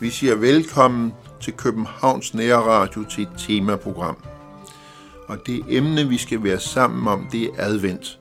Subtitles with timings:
[0.00, 4.16] Vi siger velkommen til Københavns Nære Radio til et temaprogram.
[5.26, 8.18] Og det emne, vi skal være sammen om, det er advent.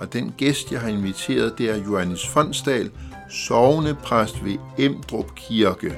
[0.00, 2.90] Og den gæst, jeg har inviteret, det er Johannes Fonsdal,
[3.30, 5.96] sovnepræst ved Emdrup Kirke.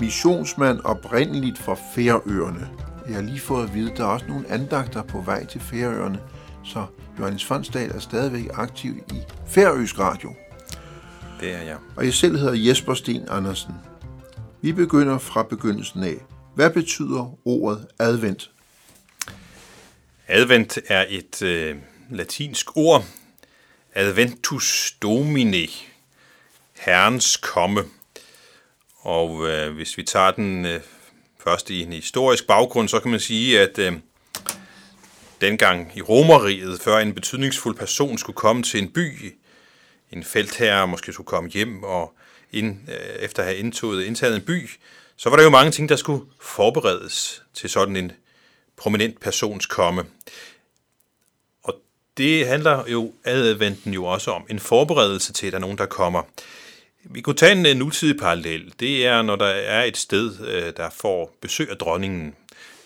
[0.00, 2.68] Missionsmand oprindeligt fra Færøerne.
[3.10, 5.60] Jeg har lige fået at vide, at der er også nogle andagter på vej til
[5.60, 6.20] Færøerne,
[6.64, 6.86] så
[7.18, 10.34] Johannes Fonsdal er stadigvæk aktiv i Færøsk Radio.
[11.40, 11.76] Det er jeg.
[11.96, 13.74] Og jeg selv hedder Jesper Sten Andersen.
[14.62, 16.14] Vi begynder fra begyndelsen af.
[16.54, 18.50] Hvad betyder ordet advent?
[20.28, 21.76] Advent er et øh,
[22.10, 23.04] latinsk ord.
[23.94, 25.86] Adventus Domini.
[26.80, 27.84] Herrens komme.
[29.00, 30.80] Og øh, hvis vi tager den øh,
[31.44, 33.92] først i en historisk baggrund, så kan man sige, at øh,
[35.40, 39.34] dengang i Romeriet, før en betydningsfuld person skulle komme til en by,
[40.12, 42.14] en feltherre måske skulle komme hjem og
[42.52, 44.70] ind, øh, efter at have indtaget, indtaget en by,
[45.16, 48.12] så var der jo mange ting, der skulle forberedes til sådan en
[48.76, 50.04] prominent persons komme.
[51.62, 51.74] Og
[52.16, 55.86] det handler jo adventen jo også om, en forberedelse til, at der er nogen, der
[55.86, 56.22] kommer.
[57.04, 58.72] Vi kunne tage en nutidig parallel.
[58.80, 62.34] Det er, når der er et sted, øh, der får besøg af dronningen.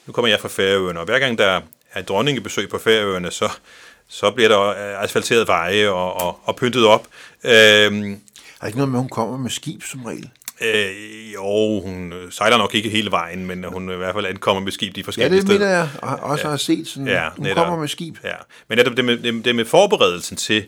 [0.06, 1.60] Nu kommer jeg fra Færøerne, og hver gang der
[1.92, 3.52] er dronningebesøg på Færøerne, så,
[4.08, 4.58] så bliver der
[4.98, 7.06] asfalteret veje og, og, og pyntet op.
[7.44, 8.20] Øhm,
[8.60, 10.30] er ikke noget med, at hun kommer med skib som regel?
[10.60, 14.62] Øh, jo, hun øh, sejler nok ikke hele vejen, men hun i hvert fald ankommer
[14.62, 15.66] med skib de forskellige steder.
[15.66, 16.50] Ja, det mener jeg også ja.
[16.50, 16.88] har set.
[16.88, 17.64] Sådan, ja, hun netop.
[17.64, 18.16] kommer med skib.
[18.24, 18.34] Ja.
[18.68, 20.64] Men det, det, med, det med forberedelsen til,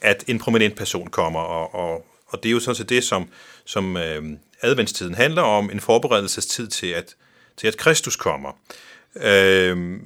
[0.00, 3.28] at en prominent person kommer, og, og, og det er jo sådan set det, som,
[3.64, 4.22] som øh,
[4.62, 7.16] adventstiden handler om, en forberedelsestid til, at,
[7.56, 8.52] til at Kristus kommer.
[9.16, 10.00] Øh,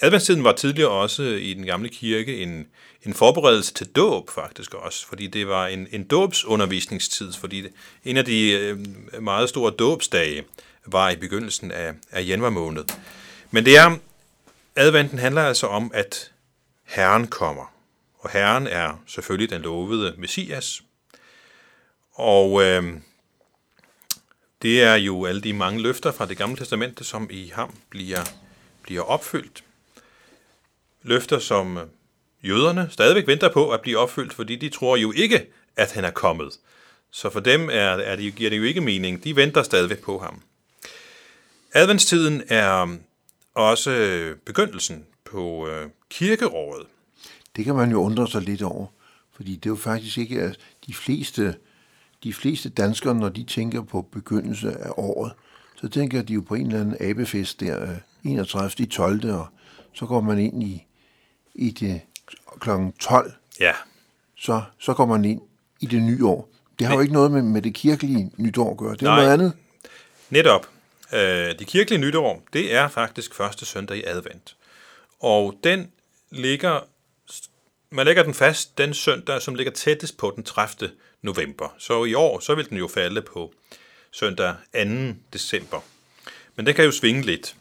[0.00, 2.66] adventstiden var tidligere også i den gamle kirke en,
[3.06, 7.72] en forberedelse til dåb faktisk også, fordi det var en, en dåbsundervisningstid, fordi det,
[8.04, 8.78] en af de øh,
[9.22, 10.44] meget store dåbsdage
[10.86, 12.84] var i begyndelsen af, af januar måned.
[13.50, 13.96] Men det er,
[14.76, 16.32] adventen handler altså om, at
[16.84, 17.72] Herren kommer.
[18.18, 20.82] Og Herren er selvfølgelig den lovede Messias.
[22.18, 22.82] Og øh,
[24.62, 28.24] det er jo alle de mange løfter fra det gamle testamente, som i ham bliver,
[28.82, 29.64] bliver opfyldt.
[31.02, 31.84] Løfter, som øh,
[32.42, 35.46] jøderne stadigvæk venter på at blive opfyldt, fordi de tror jo ikke,
[35.76, 36.58] at han er kommet.
[37.10, 39.24] Så for dem er, er det, giver det jo ikke mening.
[39.24, 40.42] De venter stadigvæk på ham.
[41.72, 42.88] Adventstiden er øh,
[43.54, 46.86] også øh, begyndelsen på øh, kirkeåret.
[47.56, 48.86] Det kan man jo undre sig lidt over,
[49.36, 51.54] fordi det er jo faktisk ikke at de fleste,
[52.24, 55.32] de fleste danskere, når de tænker på begyndelse af året,
[55.76, 58.70] så tænker de jo på en eller anden abefest der 31.
[58.80, 59.30] Øh, 12.
[59.30, 59.46] og
[59.92, 60.86] så går man ind i,
[61.54, 62.00] i det
[62.60, 62.70] kl.
[63.00, 63.72] 12, ja.
[64.36, 65.40] så, så kommer man ind
[65.80, 66.48] i det nye år.
[66.78, 68.92] Det har jo ikke noget med, med det kirkelige nytår at gøre.
[68.92, 69.52] Det er Nej, noget andet.
[70.30, 70.68] Netop.
[71.12, 74.56] Øh, det kirkelige nytår, det er faktisk første søndag i advent.
[75.20, 75.90] Og den
[76.30, 76.80] ligger,
[77.90, 80.90] man lægger den fast den søndag, som ligger tættest på den 30.
[81.22, 81.74] november.
[81.78, 83.52] Så i år, så vil den jo falde på
[84.10, 84.80] søndag 2.
[85.32, 85.80] december.
[86.56, 87.56] Men den kan jo svinge lidt.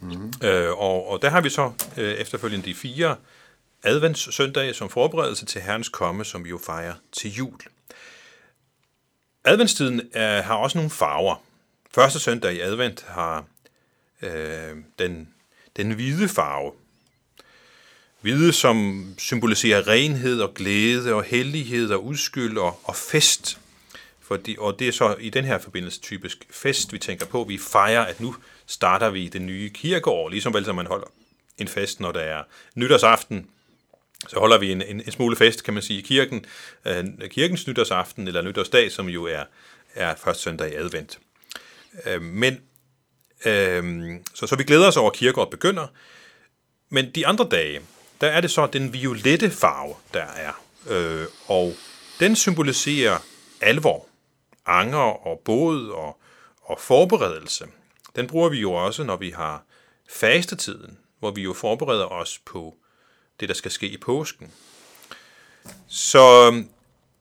[0.00, 0.32] Mm.
[0.42, 3.16] Øh, og, og der har vi så øh, efterfølgende de fire
[3.82, 7.58] adventssøndag som forberedelse til Herrens komme, som vi jo fejrer til jul.
[9.44, 11.44] Adventstiden er, har også nogle farver.
[11.94, 13.44] Første søndag i advent har
[14.22, 15.34] øh, den,
[15.76, 16.72] den hvide farve.
[18.26, 23.58] Hvide, som symboliserer renhed og glæde og hellighed og udskyld og, og fest.
[24.20, 27.44] Fordi, og det er så i den her forbindelse typisk fest, vi tænker på.
[27.44, 28.36] Vi fejrer, at nu
[28.66, 31.06] starter vi det nye kirkeår, ligesom vel som man holder
[31.58, 32.42] en fest, når der er
[32.74, 33.46] nytårsaften,
[34.28, 36.44] så holder vi en, en, en smule fest, kan man sige, i kirken,
[36.84, 39.44] øh, kirkens nytårsaften eller nytårsdag, som jo er,
[39.94, 41.18] er første søndag i advent.
[42.06, 42.60] Øh, men,
[43.46, 45.86] øh, så, så vi glæder os over, at kirkeåret begynder.
[46.88, 47.80] Men de andre dage,
[48.20, 50.52] der er det så den violette farve, der er.
[50.88, 51.74] Øh, og
[52.20, 53.18] den symboliserer
[53.60, 54.06] alvor,
[54.66, 56.20] anger og båd og,
[56.62, 57.66] og forberedelse.
[58.16, 59.64] Den bruger vi jo også, når vi har
[60.10, 62.74] fastetiden, hvor vi jo forbereder os på
[63.40, 64.52] det, der skal ske i påsken.
[65.88, 66.68] Så øhm,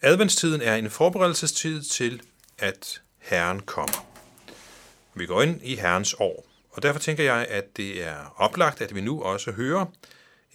[0.01, 2.21] adventstiden er en forberedelsestid til,
[2.57, 4.07] at Herren kommer.
[5.13, 8.95] Vi går ind i Herrens år, og derfor tænker jeg, at det er oplagt, at
[8.95, 9.85] vi nu også hører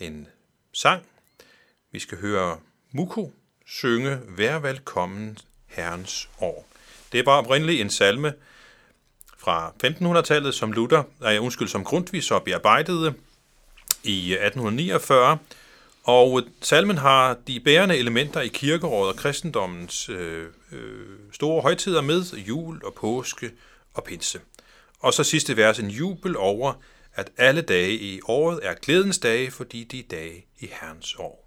[0.00, 0.28] en
[0.72, 1.02] sang.
[1.92, 2.58] Vi skal høre
[2.92, 3.32] Muko
[3.66, 6.66] synge Vær velkommen Herrens år.
[7.12, 8.32] Det er bare oprindeligt en salme
[9.38, 13.14] fra 1500-tallet, som Luther, nej, undskyld, som Grundtvig så bearbejdede
[14.04, 15.38] i 1849.
[16.04, 22.24] Og salmen har de bærende elementer i kirkerådet og kristendommens øh, øh, store højtider med,
[22.36, 23.50] jul og påske
[23.94, 24.40] og pinse.
[25.00, 26.72] Og så sidste vers, en jubel over,
[27.20, 31.46] at alle dage i året er glædens dage, fordi de er dage i Herrens år.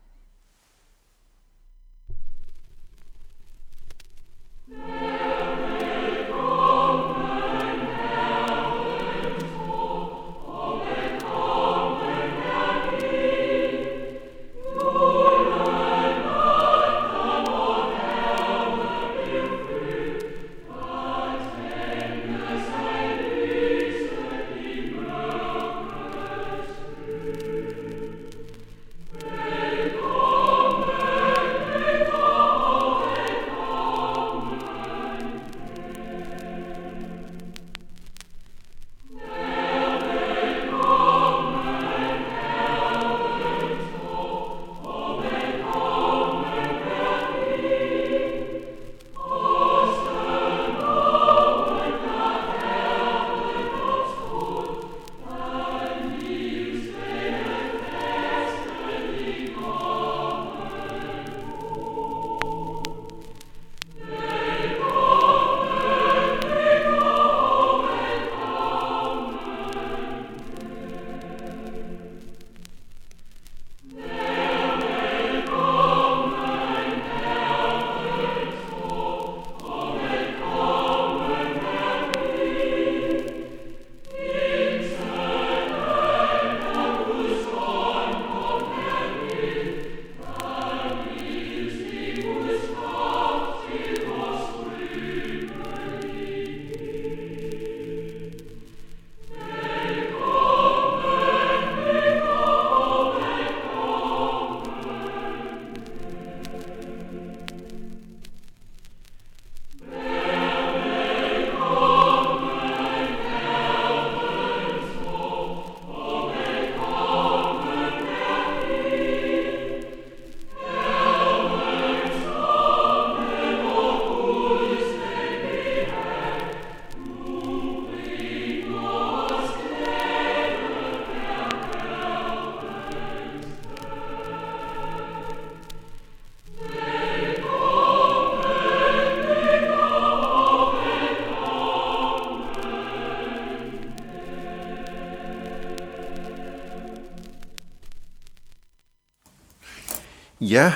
[150.54, 150.74] Ja,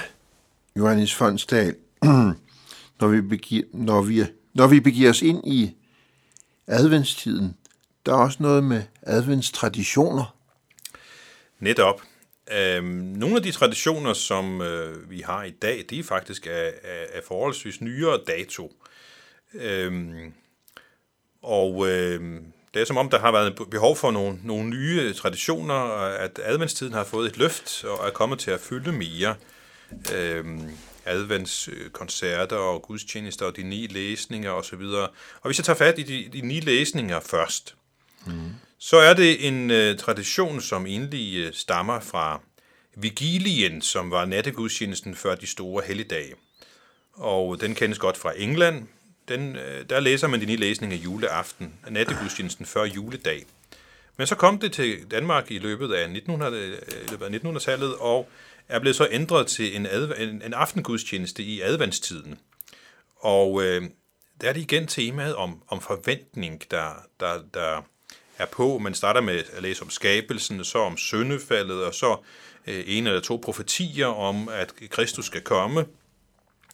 [0.75, 1.75] Johannes Fonsdal,
[2.99, 5.75] når vi, begiver, når, vi, når vi begiver os ind i
[6.67, 7.57] adventstiden,
[8.05, 10.35] der er også noget med adventstraditioner.
[11.59, 12.01] Netop.
[12.51, 16.73] Øhm, nogle af de traditioner, som øh, vi har i dag, de er faktisk af,
[16.83, 18.73] af, af forholdsvis nyere dato.
[19.53, 20.33] Øhm,
[21.41, 22.41] og øh,
[22.73, 26.93] det er som om, der har været behov for nogle, nogle nye traditioner, at adventstiden
[26.93, 29.35] har fået et løft og er kommet til at fylde mere
[30.13, 30.45] øh,
[31.07, 34.81] adventskoncerter og gudstjenester og de ni læsninger osv.
[34.81, 35.09] Og
[35.45, 37.75] hvis jeg tager fat i de, de ni læsninger først,
[38.25, 38.51] mm.
[38.77, 42.41] så er det en uh, tradition, som egentlig uh, stammer fra
[42.95, 46.33] Vigilien, som var nattegudstjenesten før de store helligdage.
[47.13, 48.87] Og den kendes godt fra England.
[49.27, 53.45] Den, uh, der læser man de ni læsninger juleaften, nattegudstjenesten før juledag.
[54.17, 56.77] Men så kom det til Danmark i løbet af 1900,
[57.11, 58.29] 1900-tallet, og
[58.69, 62.39] er blevet så ændret til en, adv- en, en aftengudstjeneste i adventstiden.
[63.15, 63.81] Og øh,
[64.41, 67.81] der er det igen temaet om, om forventning, der, der, der
[68.37, 68.77] er på.
[68.77, 72.17] Man starter med at læse om skabelsen, så om syndefaldet, og så
[72.67, 75.85] øh, en eller to profetier om, at Kristus skal komme.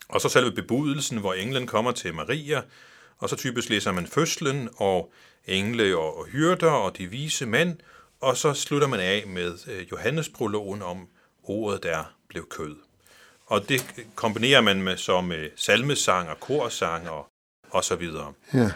[0.07, 2.62] Og så selve bebudelsen, hvor englen kommer til Maria,
[3.17, 5.13] og så typisk læser man fødslen, og
[5.45, 7.77] engle og, og hyrder og de vise mænd,
[8.21, 11.07] og så slutter man af med øh, Johannes-prologen om
[11.43, 12.75] ordet der blev kød.
[13.45, 17.27] Og det kombinerer man med så med salmesang og korsang og,
[17.69, 18.33] og så videre.
[18.53, 18.71] Ja.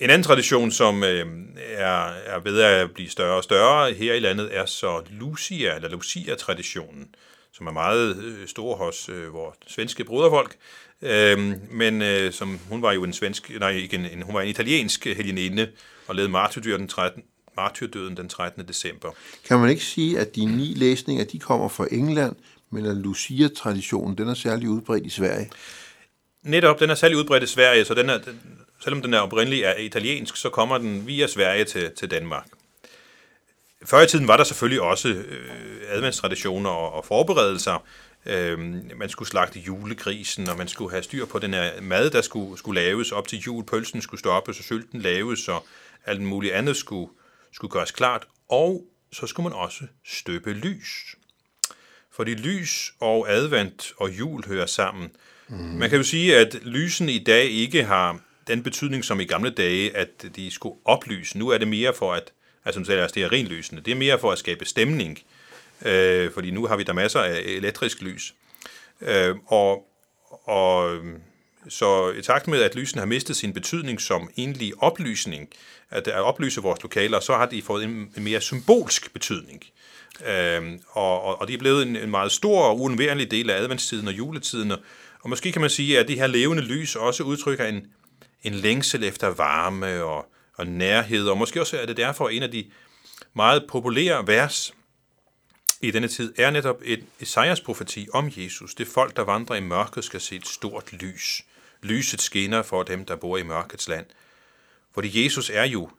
[0.00, 1.26] En anden tradition, som øh,
[1.56, 5.88] er, er ved at blive større og større her i landet, er så Lucia, eller
[5.88, 7.14] Lucia-traditionen,
[7.52, 10.56] som er meget øh, stor hos øh, vores svenske broderfolk.
[11.02, 11.38] Øh,
[11.70, 14.48] men øh, som hun var jo en svensk, nej, ikke en, en, hun var en
[14.48, 15.70] italiensk helgeninde
[16.06, 17.22] og levede martyrdør den 13,
[17.58, 18.68] martyrdøden den 13.
[18.68, 19.10] december.
[19.48, 22.36] Kan man ikke sige, at de ni læsninger, de kommer fra England,
[22.70, 25.50] men at Lucia-traditionen, den er særlig udbredt i Sverige?
[26.42, 28.40] Netop, den er særlig udbredt i Sverige, så den er, den,
[28.84, 32.46] selvom den er oprindeligt er italiensk, så kommer den via Sverige til, til Danmark.
[33.84, 35.50] Før i tiden var der selvfølgelig også øh,
[35.88, 37.84] adventstraditioner og, og forberedelser.
[38.26, 38.58] Øh,
[38.96, 42.58] man skulle slagte julegrisen, og man skulle have styr på den her mad, der skulle,
[42.58, 43.64] skulle laves op til jul.
[43.64, 45.66] Pølsen skulle stoppes, og sylten laves, og
[46.06, 47.10] alt muligt andet skulle,
[47.52, 48.26] skulle gøres klart.
[48.48, 51.16] Og så skulle man også støbe lys.
[52.10, 55.10] Fordi lys og advent og jul hører sammen.
[55.48, 55.56] Mm.
[55.56, 59.50] Man kan jo sige, at lysen i dag ikke har den betydning som i gamle
[59.50, 61.38] dage, at de skulle oplyse.
[61.38, 62.32] Nu er det mere for at,
[62.64, 65.18] altså som det er renlysende, det er mere for at skabe stemning,
[65.84, 68.34] øh, fordi nu har vi der masser af elektrisk lys.
[69.00, 69.86] Øh, og,
[70.44, 71.00] og
[71.68, 75.48] så i takt med, at lysene har mistet sin betydning som egentlig oplysning,
[75.90, 79.64] at, at oplyse vores lokaler, så har de fået en, en mere symbolsk betydning.
[80.26, 83.62] Øhm, og, og, og de er blevet en, en meget stor og uundværlig del af
[83.62, 84.72] adventstiden og juletiden,
[85.20, 87.86] og måske kan man sige, at det her levende lys også udtrykker en,
[88.42, 92.50] en længsel efter varme og, og nærhed, og måske også er det derfor en af
[92.50, 92.64] de
[93.34, 94.74] meget populære vers
[95.80, 98.74] i denne tid, er netop et Esajas profeti om Jesus.
[98.74, 101.42] Det folk, der vandrer i mørket, skal se et stort lys.
[101.82, 104.06] Lyset skinner for dem, der bor i mørkets land.
[104.94, 105.90] Fordi Jesus er jo,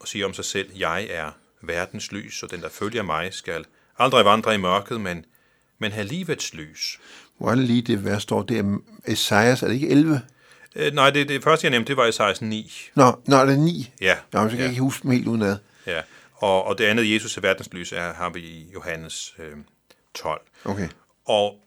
[0.00, 1.30] og siger om sig selv, jeg er
[1.62, 3.64] verdens lys, og den, der følger mig, skal
[3.98, 5.24] aldrig vandre i mørket, men,
[5.78, 7.00] men have livets lys.
[7.38, 8.78] Hvor er det lige det vers står der?
[9.06, 10.22] Esajas, er det ikke 11?
[10.76, 12.90] Øh, nej, det, det første, jeg nævnte, det var i 16.9.
[12.94, 13.92] Nå, nå, er det 9?
[14.00, 14.16] Ja.
[14.32, 14.62] Nå, så kan ja.
[14.62, 15.56] jeg ikke huske dem helt udenad.
[15.86, 16.00] Ja,
[16.34, 19.56] og, og det andet, Jesus er verdenslys, er, har vi i Johannes øh,
[20.14, 20.40] 12.
[20.64, 20.88] Okay.
[21.24, 21.60] Og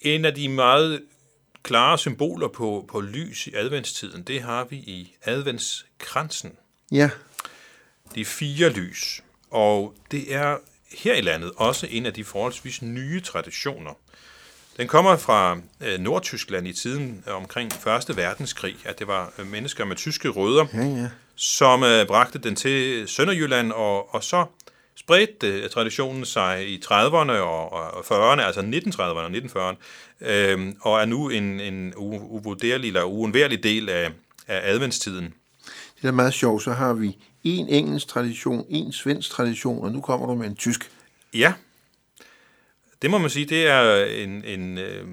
[0.00, 1.02] en af de meget
[1.62, 6.52] klare symboler på, på lys i adventstiden, det har vi i adventskransen.
[6.92, 7.10] Ja.
[8.14, 9.22] De fire lys.
[9.50, 10.56] Og det er
[10.98, 13.92] her i landet også en af de forholdsvis nye traditioner.
[14.76, 17.72] Den kommer fra øh, Nordtyskland i tiden øh, omkring
[18.08, 18.16] 1.
[18.16, 21.08] verdenskrig, at det var øh, mennesker med tyske rødder, Ja, ja.
[21.36, 24.46] som bragte den til Sønderjylland, og, og så
[24.96, 29.76] spredte øh, traditionen sig i 30'erne og, og 40'erne, altså 1930'erne og 1940'erne,
[30.30, 34.10] øh, og er nu en, en uvurderlig eller uundværlig del af,
[34.48, 35.34] af adventstiden.
[36.02, 36.62] Det er meget sjovt.
[36.62, 40.56] Så har vi en engelsk tradition, en svensk tradition, og nu kommer du med en
[40.56, 40.90] tysk.
[41.34, 41.52] Ja,
[43.02, 45.04] det må man sige, det er en, en øh,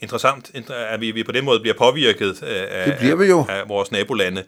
[0.00, 3.46] interessant, at vi, vi på den måde bliver påvirket af, Det bliver vi jo.
[3.48, 4.44] af vores nabolande.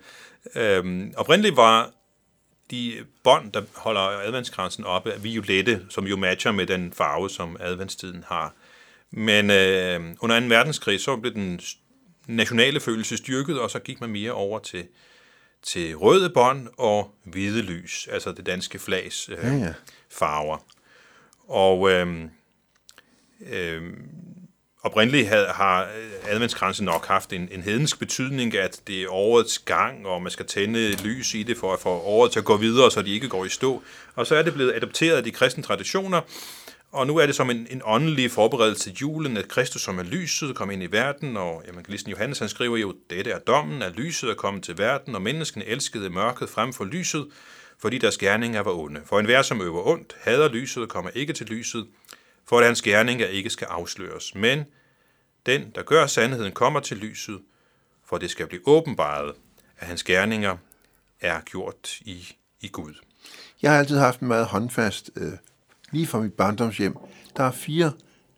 [0.55, 1.91] Øhm, oprindeligt var
[2.71, 8.25] de bånd, der holder adventskransen oppe, violette, som jo matcher med den farve, som adventstiden
[8.27, 8.55] har.
[9.11, 10.47] Men øh, under 2.
[10.47, 11.61] verdenskrig, så blev den
[12.27, 14.87] nationale følelse styrket, og så gik man mere over til,
[15.63, 19.75] til røde bånd og hvide lys, altså det danske flags øh, Ja, ja.
[20.11, 20.59] farver.
[21.49, 22.25] Og øh,
[23.51, 23.83] øh,
[24.87, 29.59] oprindeligt havde, har øh, adventskransen nok haft en, en hedensk betydning, at det er årets
[29.59, 32.57] gang, og man skal tænde lys i det for at få året til at gå
[32.57, 33.83] videre, så de ikke går i stå.
[34.15, 36.21] Og så er det blevet adopteret af de kristne traditioner,
[36.93, 40.03] og nu er det som en, en åndelig forberedelse til julen, at Kristus som er
[40.03, 43.97] lyset kom ind i verden, og evangelisten Johannes han skriver jo, dette er dommen, at
[43.97, 47.27] lyset er kommet til verden, og menneskene elskede mørket frem for lyset,
[47.79, 49.01] fordi deres gerninger var onde.
[49.07, 51.87] For enhver, som øver ondt, hader lyset og kommer ikke til lyset,
[52.49, 54.35] for at hans gerninger ikke skal afsløres.
[54.35, 54.65] Men
[55.47, 57.41] den, der gør sandheden, kommer til lyset,
[58.05, 59.35] for det skal blive åbenbaret,
[59.79, 60.57] at hans gerninger
[61.21, 62.95] er gjort i, i Gud.
[63.63, 65.33] Jeg har altid haft en meget håndfast, øh,
[65.91, 66.97] lige fra mit barndomshjem.
[67.37, 67.93] Der er fire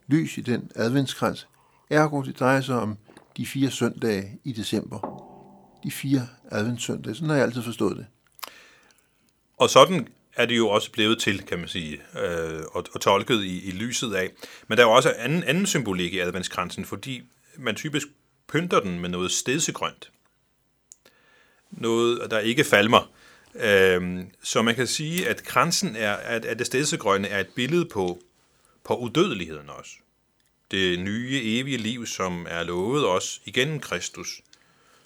[0.07, 1.49] lys i den adventskrans.
[1.91, 2.97] Ergo, det drejer sig om
[3.37, 5.25] de fire søndage i december.
[5.85, 7.15] De fire adventssøndage.
[7.15, 8.07] Sådan har jeg altid forstået det.
[9.57, 10.09] Og sådan
[10.39, 13.71] er det jo også blevet til, kan man sige, øh, og, og tolket i, i
[13.71, 14.31] lyset af.
[14.69, 17.23] Men der er jo også anden, anden symbolik i adventskransen, fordi
[17.57, 18.07] man typisk
[18.49, 20.11] pynter den med noget stedsegrønt.
[21.71, 23.11] Noget, der ikke falmer.
[23.55, 27.85] Øh, så man kan sige, at kransen er, at, at det stedsegrønne er et billede
[27.85, 28.21] på,
[28.85, 29.91] på udødeligheden også.
[30.71, 34.41] Det nye, evige liv, som er lovet os igennem Kristus,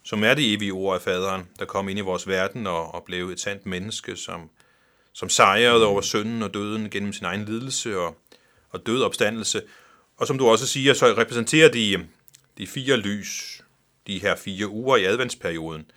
[0.03, 3.05] som er det evige ord af faderen, der kom ind i vores verden og, og
[3.05, 4.51] blev et sandt menneske, som,
[5.13, 8.19] som sejrede over synden og døden gennem sin egen lidelse og,
[8.71, 9.63] og død opstandelse.
[10.17, 12.07] Og som du også siger, så repræsenterer de,
[12.59, 13.63] de fire lys,
[14.07, 15.91] de her fire uger i adventsperioden.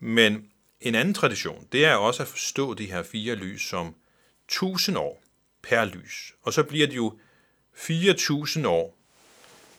[0.00, 0.48] Men
[0.80, 3.94] en anden tradition, det er også at forstå de her fire lys som
[4.48, 5.22] 1000 år
[5.62, 6.34] per lys.
[6.42, 7.18] Og så bliver det jo
[7.74, 8.96] 4000 år,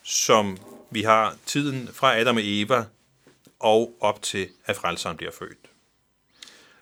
[0.04, 0.58] som
[0.92, 2.86] vi har tiden fra Adam og Eva
[3.60, 5.65] og op til, at frelseren bliver født.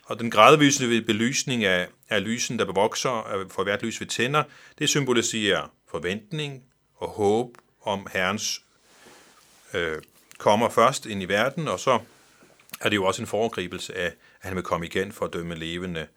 [0.06, 4.44] Og den gradvise belysning af, af lysen, der bevokser for hvert lys, vi tænder,
[4.80, 6.64] det symboliserer forventning
[6.96, 8.62] og håb om Herrens
[9.74, 9.98] øh,
[10.38, 12.00] kommer først ind i verden, og så
[12.82, 14.06] er det jo også en foregribelse af,
[14.42, 16.08] at han vil komme igen for at dømme levende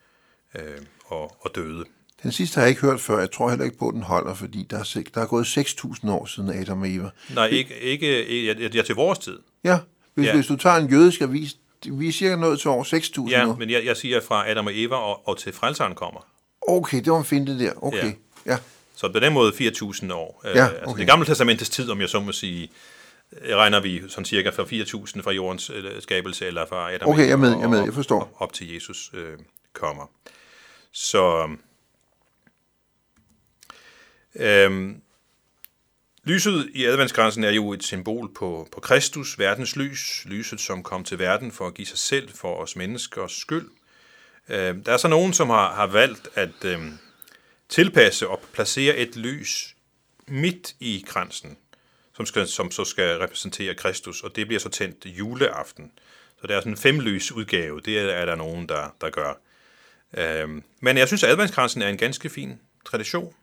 [0.55, 1.85] øh, og, og døde.
[2.23, 3.19] Den sidste har jeg ikke hørt før.
[3.19, 6.11] Jeg tror heller ikke på, at den holder, fordi der er, der er gået 6.000
[6.11, 7.09] år siden Adam og Eva.
[7.29, 9.39] Nej, ikke, ikke, ikke ja, til vores tid.
[9.63, 9.79] Ja,
[10.13, 10.35] hvis, ja.
[10.35, 13.55] hvis du tager en jødisk avis, vi er cirka nået til over 6.000 Ja, nu.
[13.55, 16.27] men jeg, jeg siger fra Adam og Eva og, og til frelseren kommer.
[16.67, 17.71] Okay, det var en finte der.
[17.83, 18.03] Okay,
[18.45, 18.51] ja.
[18.51, 18.57] ja.
[18.95, 20.41] Så på den måde 4.000 år.
[20.43, 20.99] Ja, Øh, altså okay.
[20.99, 22.69] det gamle testamentets tid, om jeg så må sige,
[23.41, 27.27] øh, regner vi sådan cirka fra 4.000 fra jordens øh, skabelse, eller fra Adam Okay,
[27.27, 28.19] jeg med, jeg med, jeg forstår.
[28.19, 29.37] og Op til Jesus øh,
[29.73, 30.05] kommer.
[30.91, 31.49] Så
[34.35, 34.89] øh,
[36.27, 41.03] lyset i adventskransen er jo et symbol på, på Kristus, verdens lys, lyset som kom
[41.03, 43.69] til verden for at give sig selv for os menneskers skyld.
[44.49, 46.79] Øh, der er så nogen, som har, har valgt at øh,
[47.69, 49.75] tilpasse og placere et lys
[50.27, 51.57] midt i kransen,
[52.15, 55.91] som, skal, som så skal repræsentere Kristus, og det bliver så tændt juleaften.
[56.41, 59.39] Så det er sådan en femlys udgave, det er, er der nogen, der, der gør.
[60.17, 63.33] Øh, men jeg synes, at adventskransen er en ganske fin tradition,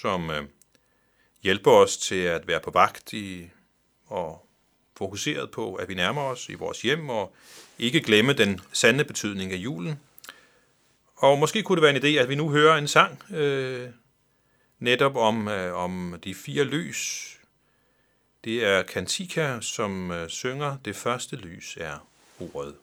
[0.00, 0.42] som øh,
[1.42, 3.50] hjælper os til at være på vagt i,
[4.06, 4.46] og
[4.96, 7.34] fokuseret på, at vi nærmer os i vores hjem, og
[7.78, 10.00] ikke glemme den sande betydning af julen.
[11.16, 13.88] Og måske kunne det være en idé, at vi nu hører en sang øh,
[14.78, 17.36] netop om, øh, om de fire lys.
[18.44, 22.08] Det er Kantika, som øh, synger, det første lys er
[22.40, 22.74] ordet.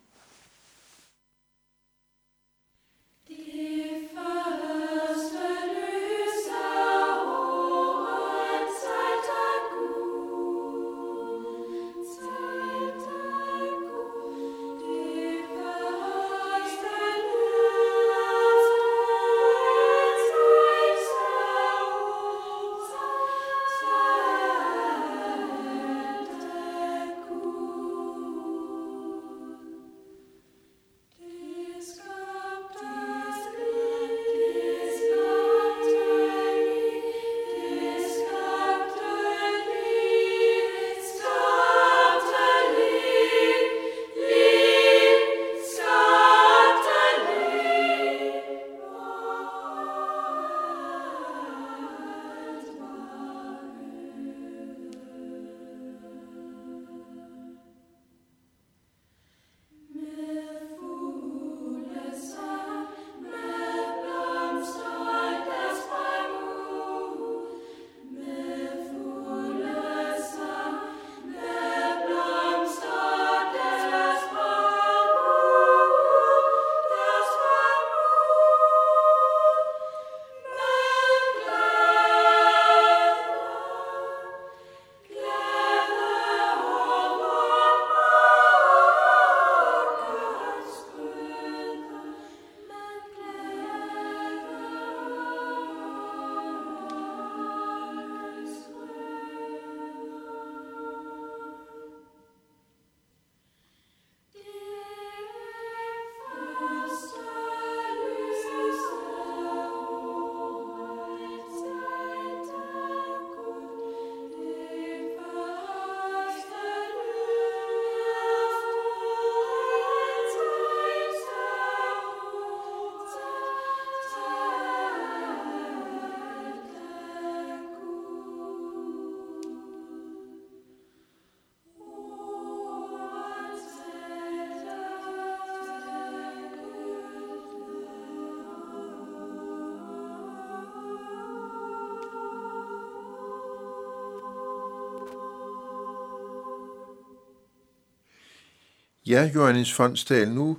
[149.07, 150.57] Ja, Johannes Fondsdal, nu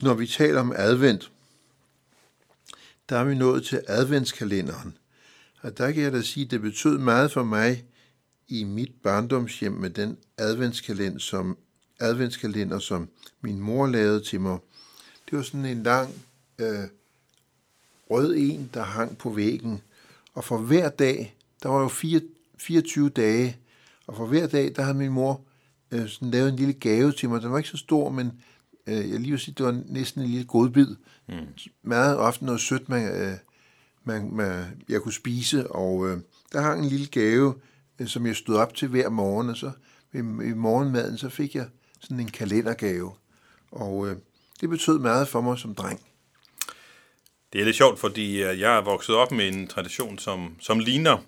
[0.00, 1.32] når vi taler om advent,
[3.08, 4.98] der er vi nået til adventskalenderen.
[5.60, 7.84] Og der kan jeg da sige, at det betød meget for mig
[8.48, 11.58] i mit barndomshjem med den adventskalender, som,
[12.00, 13.08] adventskalender, som
[13.40, 14.58] min mor lavede til mig.
[15.30, 16.14] Det var sådan en lang
[16.58, 16.84] øh,
[18.10, 19.82] rød en, der hang på væggen.
[20.34, 22.20] Og for hver dag, der var jo fire,
[22.58, 23.56] 24 dage,
[24.06, 25.40] og for hver dag, der havde min mor
[25.92, 27.42] øh, sådan lavet en lille gave til mig.
[27.42, 28.32] Den var ikke så stor, men
[28.86, 30.96] øh, jeg lige vil sige, det var næsten en lille godbid.
[31.28, 31.34] Mm.
[31.82, 33.36] Meget ofte noget sødt, man, øh,
[34.04, 36.18] man, man, jeg kunne spise, og øh,
[36.52, 37.54] der hang en lille gave,
[37.98, 39.70] øh, som jeg stod op til hver morgen, og så
[40.14, 41.66] i, i morgenmaden, så fik jeg
[42.00, 43.12] sådan en kalendergave.
[43.70, 44.16] Og øh,
[44.60, 46.00] det betød meget for mig som dreng.
[47.52, 50.78] Det er lidt sjovt, fordi øh, jeg er vokset op med en tradition, som, som
[50.78, 51.18] ligner.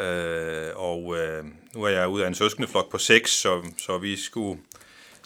[0.00, 4.16] Øh, og øh, nu er jeg ude af en søskendeflok på seks, så, så vi
[4.16, 4.60] skulle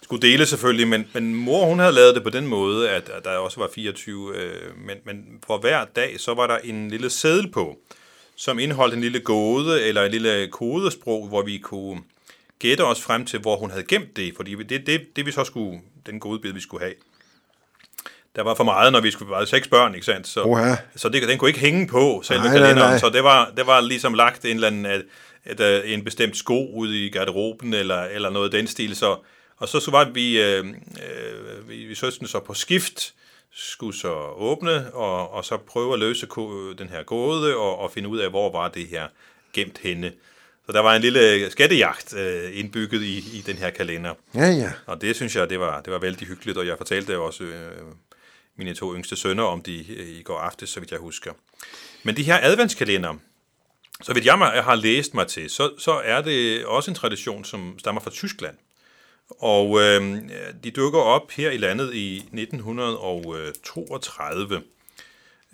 [0.03, 3.23] skulle dele selvfølgelig, men, men mor hun havde lavet det på den måde, at, at
[3.23, 7.09] der også var 24, øh, men, men for hver dag, så var der en lille
[7.09, 7.77] seddel på,
[8.35, 12.01] som indeholdt en lille gåde eller en lille kodesprog, hvor vi kunne
[12.59, 15.43] gætte os frem til, hvor hun havde gemt det, fordi det, det, det vi så
[15.43, 16.95] skulle, den godebid, vi skulle have.
[18.35, 20.27] Der var for meget, når vi skulle være seks børn, ikke sandt?
[20.27, 20.75] Så, Oha.
[20.95, 22.99] så det, den kunne ikke hænge på selve Nej, nej, kalenderen, nej.
[22.99, 25.01] så det var, det var ligesom lagt en eller anden, at,
[25.45, 29.17] at, øh, en bestemt sko ude i garderoben, eller, eller noget af den stil, så,
[29.57, 33.13] og så, så var vi, øh, øh, vi, vi søskende så på skift,
[33.53, 36.27] skulle så åbne, og, og så prøve at løse
[36.77, 39.07] den her gåde, og, og finde ud af, hvor var det her
[39.53, 40.11] gemt henne.
[40.65, 44.13] Så der var en lille skattejagt øh, indbygget i, i den her kalender.
[44.35, 44.71] Ja, ja.
[44.85, 47.71] Og det synes jeg, det var, det var vældig hyggeligt, og jeg fortalte også øh,
[48.57, 51.33] mine to yngste sønner om de øh, i går aftes, så vidt jeg husker.
[52.03, 53.15] Men de her adventskalender,
[54.01, 57.79] så vidt jeg har læst mig til, så, så er det også en tradition, som
[57.79, 58.57] stammer fra Tyskland.
[59.29, 60.17] Og øh,
[60.63, 64.61] de dukker op her i landet i 1932.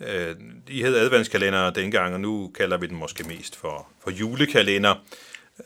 [0.00, 0.36] Øh,
[0.68, 4.94] de hed adventskalender dengang, og nu kalder vi den måske mest for, for julekalender.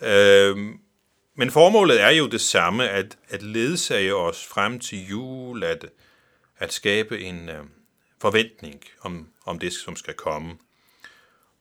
[0.03, 0.57] Øh,
[1.35, 5.87] men formålet er jo det samme, at, at ledsage os frem til jul, at,
[6.58, 7.64] at skabe en øh,
[8.20, 10.56] forventning om, om det, som skal komme.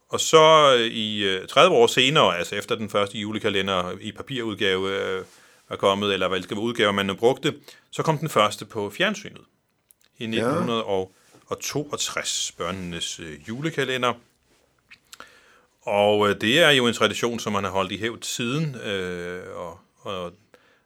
[0.10, 4.90] Og så øh, i øh, 30 år senere, altså efter den første julekalender i papirudgave
[4.90, 5.26] øh,
[5.70, 7.56] var kommet, eller hvilke udgaver man nu brugte,
[7.92, 9.42] så kom den første på fjernsynet
[10.18, 14.14] i 1962, børnenes øh, julekalender.
[15.82, 18.76] Og øh, det er jo en tradition, som man har holdt i hævd siden.
[18.76, 20.32] Øh, og, og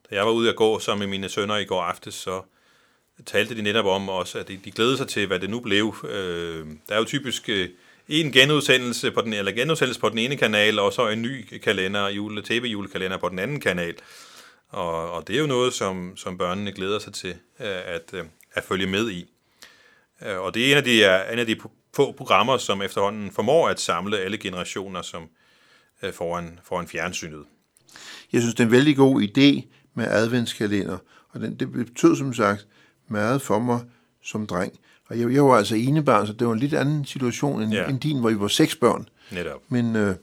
[0.09, 2.41] da jeg var ude at gå sammen med mine sønner i går aftes, så
[3.25, 5.95] talte de netop om også, at de, de glædede sig til, hvad det nu blev.
[6.09, 7.69] Øh, der er jo typisk øh,
[8.07, 12.09] en genudsendelse på den, eller genudsendelse på den ene kanal, og så en ny kalender,
[12.09, 13.95] jule, tv-julekalender på den anden kanal.
[14.69, 17.29] Og, og det er jo noget, som, som børnene glæder sig til
[17.59, 19.25] øh, at, øh, at følge med i.
[20.25, 21.55] Øh, Og det er en af de, er en af de
[21.95, 25.29] få programmer, som efterhånden formår at samle alle generationer som
[26.03, 27.45] øh, foran, foran fjernsynet.
[28.33, 30.97] Jeg synes, det er en vældig god idé med adventskalender,
[31.29, 32.67] og den, det betød som sagt
[33.09, 33.79] meget for mig
[34.23, 34.73] som dreng.
[35.09, 37.87] Og jeg, jeg var altså enebarn, så det var en lidt anden situation end, Ja.
[37.89, 39.07] end din, hvor vi var seks børn.
[39.31, 39.61] Netop.
[39.69, 40.15] Men øh,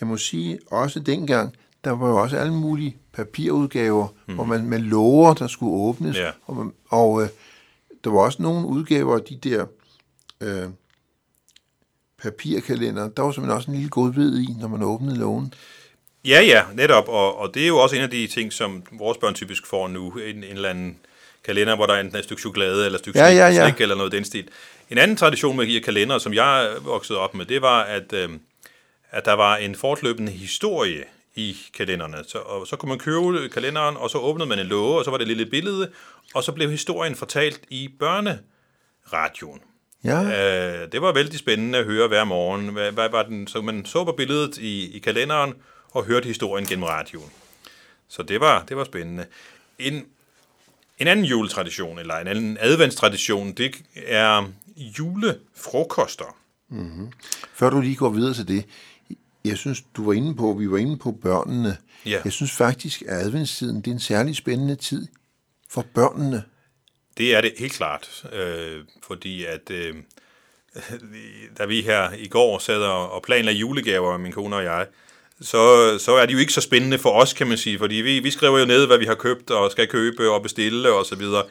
[0.00, 4.34] jeg må sige, også dengang, der var jo også alle mulige papirudgaver, mm.
[4.34, 6.16] hvor man med lover, der skulle åbnes.
[6.16, 6.30] Ja.
[6.46, 7.28] Og, man, og øh,
[8.04, 9.66] der var også nogle udgaver af de der
[10.40, 10.68] øh,
[12.22, 13.08] papirkalender.
[13.08, 15.54] Der var simpelthen også en lille godbid i, når man åbnede lågen.
[16.24, 17.08] Ja, ja, netop.
[17.08, 19.88] Og, og det er jo også en af de ting, som vores børn typisk får
[19.88, 20.10] nu.
[20.10, 20.98] En, en eller anden
[21.44, 23.68] kalender, hvor der er enten et stykke chokolade eller et stykke Ja, slik, ja, ja.
[23.70, 24.48] slik eller noget den stil.
[24.90, 28.12] En anden tradition med de her kalendere, som jeg voksede op med, det var, at,
[28.12, 28.28] øh,
[29.10, 31.04] at der var en fortløbende historie
[31.34, 32.16] i kalenderne.
[32.28, 35.10] Så, og så kunne man købe kalenderen, og så åbnede man en låge, og så
[35.10, 35.90] var det et lille billede,
[36.34, 39.60] og så blev historien fortalt i børneradioen.
[40.04, 42.68] Ja, Øh, det var vældig spændende at høre hver morgen.
[42.68, 43.46] Hvad, hvad var den?
[43.46, 45.54] Så man så på billedet i, i kalenderen
[45.90, 47.30] og hørte historien gennem radioen.
[48.08, 49.26] Så det var, det var spændende.
[49.78, 50.04] En,
[50.98, 56.36] en anden juletradition, eller en anden adventstradition, det er julefrokoster.
[57.54, 58.64] Før du lige går videre til det,
[59.44, 61.76] jeg synes, du var inde på, vi var inde på børnene.
[62.06, 62.20] Ja.
[62.24, 65.08] Jeg synes faktisk, at adventstiden, det er en særlig spændende tid
[65.70, 66.42] for børnene.
[67.18, 69.96] Det er det helt klart, øh, fordi at øh,
[71.58, 74.86] da vi her i går sad og, planlagde julegaver, min kone og jeg,
[75.40, 78.20] så, så er de jo ikke så spændende for os, kan man sige, fordi vi,
[78.20, 81.16] vi skriver jo ned, hvad vi har købt og skal købe og bestille og så
[81.16, 81.42] videre.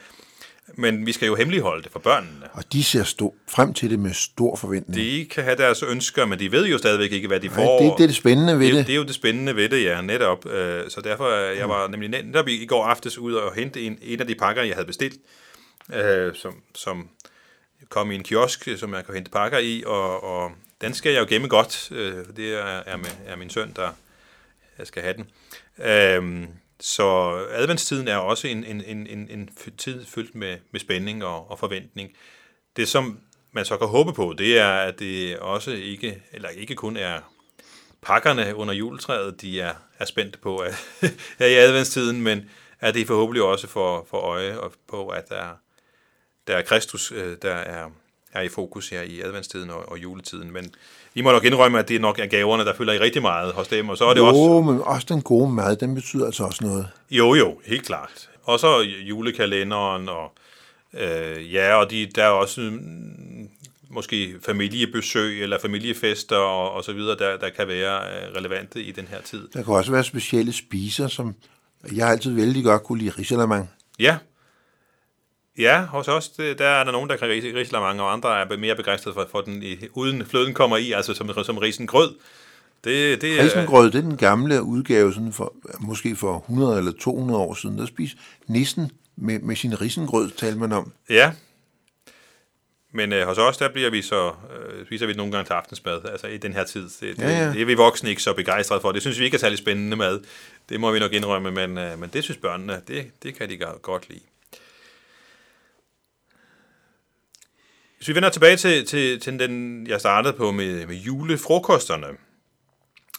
[0.76, 2.46] Men vi skal jo hemmeligholde det for børnene.
[2.52, 4.96] Og de ser stå, frem til det med stor forventning.
[5.06, 7.80] De kan have deres ønsker, men de ved jo stadigvæk ikke, hvad de Nej, får.
[7.82, 8.86] det, det er det spændende ved det, det.
[8.86, 10.46] det er jo det spændende ved det, ja, netop.
[10.46, 13.98] Øh, Så derfor, øh, jeg var nemlig netop i går aftes ud og hente en,
[14.02, 15.16] en af de pakker, jeg havde bestilt,
[15.94, 17.08] øh, som, som
[17.88, 20.50] kom i en kiosk, som jeg kan hente pakker i, og, og
[20.84, 21.88] den skal jeg jo gemme godt.
[21.92, 23.90] Øh, Det er, er, med, er min søn, der
[24.78, 25.30] jeg skal have den.
[25.86, 26.48] Øhm,
[26.80, 27.04] så
[27.50, 31.58] adventstiden er også en, en, en, en, en tid fyldt med, med spænding og, og
[31.58, 32.10] forventning.
[32.76, 33.18] Det, som
[33.52, 37.20] man så kan håbe på, det er, at det også ikke, eller ikke kun er
[38.02, 40.74] pakkerne under juletræet, de er, er spændte på at,
[41.38, 45.48] her i adventstiden, men at det forhåbentlig også for, for øje og på, at der,
[46.46, 47.90] der er Kristus, øh, der er,
[48.34, 50.52] er i fokus her i adventstiden og, og juletiden.
[50.52, 50.74] Men
[51.14, 53.68] I må nok indrømme, at det nok er gaverne, der fylder i rigtig meget hos
[53.68, 54.70] dem, og så er det jo, også...
[54.70, 56.88] men også den gode mad, den betyder altså også noget.
[57.10, 58.28] Jo, jo, helt klart.
[58.44, 60.32] Og så julekalenderen, og
[60.94, 63.48] øh, ja, og de, der er også mm,
[63.90, 68.92] måske familiebesøg eller familiefester og, og så videre, der, der kan være øh, relevante i
[68.92, 69.48] den her tid.
[69.54, 71.34] Der kan også være specielle spiser, som
[71.92, 73.70] Jeg altid vældig godt kunne lide risalamang.
[73.98, 74.16] Ja.
[75.58, 78.56] Ja, hos os, det, der er der nogen, der kan rise risalamang, og andre er
[78.56, 82.14] mere begejstrede for, for den, i, uden fløden kommer i, altså som, som risengrød.
[82.84, 86.92] Det, det, er- Risengrød, det er den gamle udgave, sådan for, måske for 100 eller
[87.00, 87.78] 200 år siden.
[87.78, 90.92] Der spiste nissen med, med sin risengrød, talte man om.
[91.10, 91.32] Ja.
[92.92, 96.00] Men øh, hos os, der bliver vi så, øh, spiser vi nogle gange til aftensmad,
[96.12, 96.82] altså i den her tid.
[96.82, 97.52] Det, det, Ja, ja.
[97.52, 98.92] det er vi voksne ikke så begejstrede for.
[98.92, 100.20] Det synes vi ikke er særlig spændende mad.
[100.68, 103.56] Det må vi nok indrømme, men, øh, men det synes børnene, det, det kan de
[103.56, 104.20] go- godt lide.
[108.04, 112.06] Hvis vi vender tilbage til, til, til den, jeg startede på med, med julefrokosterne,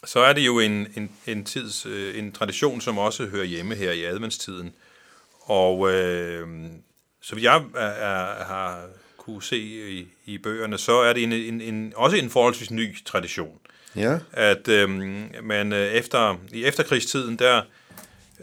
[0.04, 3.76] så er det jo en, en, en, tids, øh, en tradition, som også hører hjemme
[3.76, 4.74] her i adventstiden.
[5.42, 6.48] Og øh,
[7.22, 8.86] så jeg er, er, har
[9.18, 13.04] kunne se i, i bøgerne, så er det en, en, en, også en forholdsvis ny
[13.06, 13.60] tradition.
[13.96, 14.90] Ja, At øh,
[15.44, 17.62] man øh, efter, i efterkrigstiden, der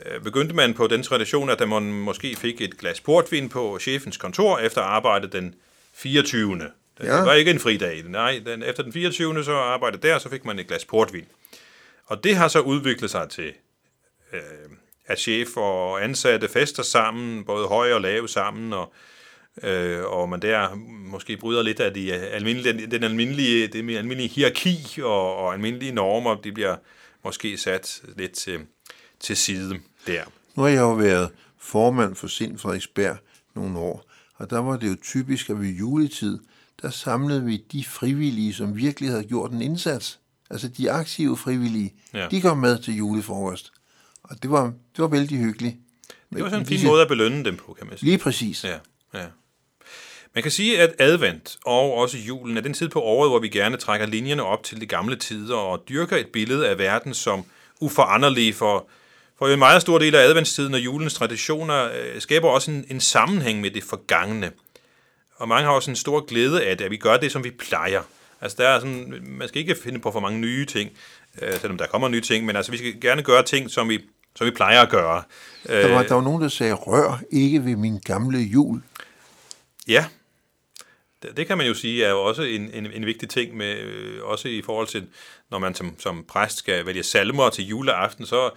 [0.06, 4.16] øh, begyndte man på den tradition, at man måske fik et glas portvin på chefens
[4.16, 5.54] kontor efter arbejde den
[5.94, 6.58] 24.
[6.58, 6.70] Det
[7.06, 7.20] Ja.
[7.24, 8.02] var ikke en fridag.
[8.08, 9.44] Nej, den, efter den 24.
[9.44, 11.24] så arbejdede der, så fik man et glas portvin.
[12.06, 13.52] Og det har så udviklet sig til,
[14.32, 14.40] øh,
[15.06, 18.92] at chef og ansatte fester sammen, både høje og lave sammen, og,
[19.62, 20.74] øh, og man der
[21.10, 26.34] måske bryder lidt af de almindelige, den almindelige, det almindelige hierarki og, og almindelige normer,
[26.34, 26.76] de bliver
[27.24, 28.60] måske sat lidt til,
[29.20, 30.22] til side der.
[30.54, 33.16] nu har jeg jo været formand for Sind Frederiksberg
[33.54, 36.38] nogle år, og der var det jo typisk, at ved juletid,
[36.82, 40.18] der samlede vi de frivillige, som virkelig havde gjort en indsats.
[40.50, 42.28] Altså de aktive frivillige, Ja.
[42.30, 43.72] de kom med til julefrokost.
[44.22, 45.76] Og det var, det var vældig hyggeligt.
[46.34, 48.06] Det var sådan en fin måde at belønne dem på, kan man sige.
[48.10, 48.64] Lige præcis.
[48.64, 48.78] Ja,
[49.14, 49.26] ja.
[50.34, 53.48] Man kan sige, at advent og også julen er den tid på året, hvor vi
[53.48, 57.44] gerne trækker linjerne op til de gamle tider og dyrker et billede af verden som
[57.80, 58.88] uforanderlig for,
[59.42, 63.00] for en meget stor del af adventstiden og julens traditioner øh, skaber også en, en
[63.00, 64.50] sammenhæng med det forgangne.
[65.36, 67.50] Og mange har også en stor glæde af det, at vi gør det, som vi
[67.50, 68.02] plejer.
[68.40, 70.90] Altså, der er sådan, man skal ikke finde på for mange nye ting,
[71.42, 74.00] øh, selvom der kommer nye ting, men altså, vi skal gerne gøre ting, som vi,
[74.36, 75.22] som vi plejer at gøre.
[75.66, 78.82] Der var, Øh, der var nogen, der sagde, rør ikke ved min gamle jul.
[79.88, 80.04] Ja,
[81.36, 84.48] det, kan man jo sige er også en, en, en vigtig ting, med, øh, også
[84.48, 85.06] i forhold til,
[85.50, 88.50] når man som, som præst skal vælge salmer til juleaften, så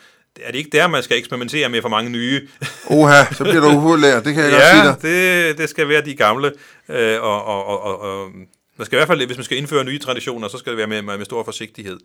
[0.43, 2.47] er det ikke der, man skal eksperimentere med for mange nye.
[2.87, 5.01] Oha, så bliver du upopulær, det kan jeg godt sige ja, dig.
[5.01, 6.51] det, det skal være de gamle,
[6.89, 8.31] øh, og, og, og, og,
[8.77, 10.87] man skal i hvert fald, hvis man skal indføre nye traditioner, så skal det være
[10.87, 11.99] med, med, med stor forsigtighed.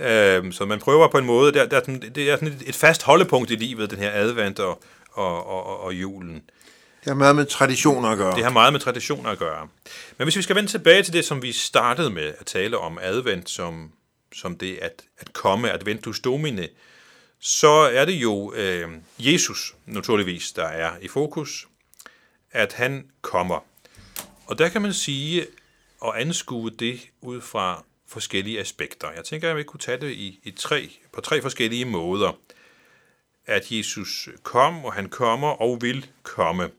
[0.00, 1.80] Øh, så man prøver på en måde, der, der, er
[2.14, 4.82] det er sådan et, et fast holdepunkt i livet, den her advent og,
[5.12, 6.34] og, og, og, julen.
[6.34, 8.36] Det har meget med traditioner at gøre.
[8.36, 9.68] Det har meget med traditioner at gøre.
[10.18, 12.98] Men hvis vi skal vende tilbage til det, som vi startede med at tale om
[13.02, 13.90] advent, som,
[14.34, 16.68] som det at, at komme, adventus domine,
[17.46, 21.68] så er det jo øh, Jesus, naturligvis, der er i fokus,
[22.50, 23.64] at han kommer.
[24.46, 25.46] Og der kan man sige
[26.00, 29.12] og anskue det ud fra forskellige aspekter.
[29.12, 32.38] Jeg tænker, at vi kunne tage det i, i tre, på tre forskellige måder.
[33.46, 36.70] At Jesus kom, og han kommer og vil komme.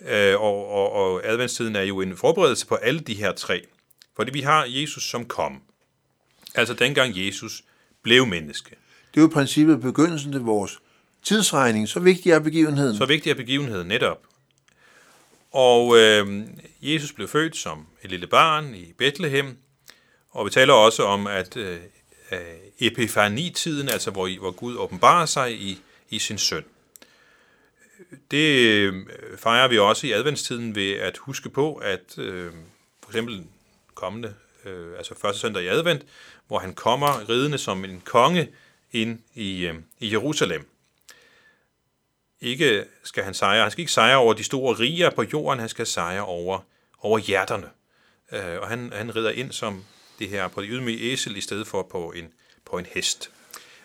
[0.00, 3.66] Øh, og, og, og adventstiden er jo en forberedelse på alle de her tre.
[4.16, 5.62] Fordi vi har Jesus som kom.
[6.54, 7.64] Altså dengang Jesus
[8.02, 8.76] blev menneske.
[9.14, 10.78] Det er jo i princippet begyndelsen til vores
[11.22, 11.88] tidsregning.
[11.88, 12.96] Så vigtig er begivenheden.
[12.96, 14.18] Så vigtig er begivenheden netop.
[15.52, 16.42] Og øh,
[16.82, 19.56] Jesus blev født som et lille barn i Bethlehem,
[20.30, 21.78] og vi taler også om, at øh,
[22.78, 26.64] epifanitiden, altså hvor, hvor Gud åbenbarer sig i, i sin søn.
[28.30, 28.94] Det øh,
[29.38, 32.52] fejrer vi også i adventstiden ved at huske på, at øh,
[33.02, 33.44] for eksempel
[33.94, 36.02] kommende, øh, altså første søndag i advent,
[36.48, 38.48] hvor han kommer ridende som en konge
[38.92, 40.70] ind i, øh, i Jerusalem
[42.40, 43.62] ikke skal han sejre.
[43.62, 46.60] Han skal ikke sejre over de store riger på jorden, han skal sejre over,
[46.98, 47.70] over hjerterne.
[48.32, 49.84] Øh, og han, han rider ind som
[50.18, 52.32] det her på det ydmyge æsel, i stedet for på en,
[52.64, 53.30] på en hest.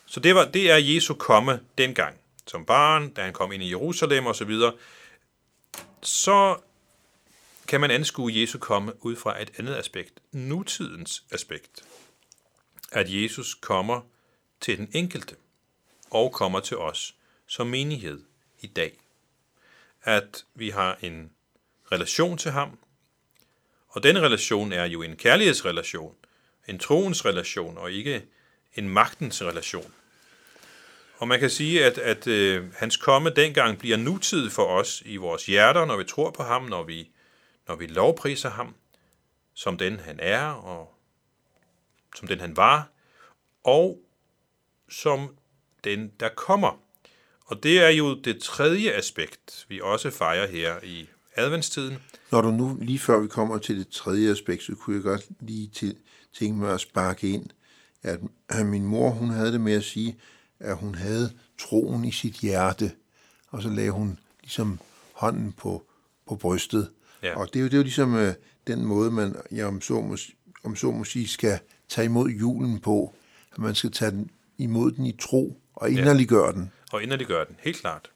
[0.05, 2.17] Så det, var, det er Jesu komme dengang.
[2.47, 4.71] Som barn, da han kom ind i Jerusalem osv., så,
[6.01, 6.57] så
[7.67, 10.13] kan man anskue Jesu komme ud fra et andet aspekt.
[10.31, 11.83] Nutidens aspekt.
[12.91, 14.01] At Jesus kommer
[14.61, 15.35] til den enkelte
[16.11, 17.15] og kommer til os
[17.47, 18.23] som menighed
[18.59, 18.97] i dag.
[20.03, 21.31] At vi har en
[21.91, 22.79] relation til ham,
[23.87, 26.15] og den relation er jo en kærlighedsrelation,
[26.67, 28.25] en troens relation, og ikke
[28.75, 29.93] en magtens relation.
[31.17, 35.17] Og man kan sige, at, at øh, hans komme dengang bliver nutid for os i
[35.17, 37.09] vores hjerter, når vi tror på ham, når vi,
[37.67, 38.75] når vi lovpriser ham,
[39.53, 40.93] som den han er, og
[42.15, 42.89] som den han var,
[43.63, 44.04] og
[44.89, 45.29] som
[45.83, 46.79] den, der kommer.
[47.45, 51.97] Og det er jo det tredje aspekt, vi også fejrer her i adventstiden.
[52.31, 55.27] Når du nu, lige før vi kommer til det tredje aspekt, så kunne jeg godt
[55.39, 55.95] lige til,
[56.39, 57.49] tænke mig at sparke ind,
[58.03, 58.19] at,
[58.49, 60.17] at min mor, hun havde det med at sige,
[60.59, 62.91] at hun havde troen i sit hjerte,
[63.47, 64.79] og så lagde hun ligesom
[65.13, 65.85] hånden på,
[66.27, 66.89] på brystet.
[67.23, 67.37] Ja.
[67.37, 68.33] Og det er jo, det er jo ligesom øh,
[68.67, 70.17] den måde, man ja, om, så må,
[70.63, 73.13] om så må sige, skal tage imod julen på.
[73.51, 76.71] At man skal tage den imod den i tro og inderliggøre den.
[76.91, 78.09] og inderligt gør den, helt klart.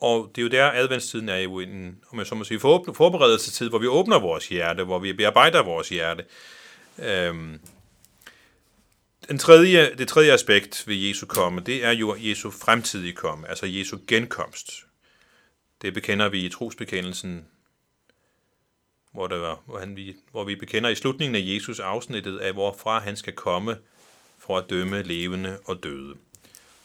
[0.00, 2.92] Og det er jo der, adventstiden er jo en, om jeg så må sige, for,
[2.94, 6.24] forberedelsestid, hvor vi åbner vores hjerte, hvor vi bearbejder vores hjerte.
[6.98, 7.60] Øhm,
[9.28, 13.66] den tredje, det tredje aspekt ved Jesu komme, det er jo Jesu fremtidige komme, altså
[13.66, 14.70] Jesu genkomst.
[15.82, 17.46] Det bekender vi i trosbekendelsen,
[19.12, 22.52] hvor, der var, hvor, han, vi, hvor vi bekender i slutningen af Jesus afsnittet af,
[22.52, 23.76] hvorfra han skal komme
[24.46, 26.14] for at dømme levende og døde.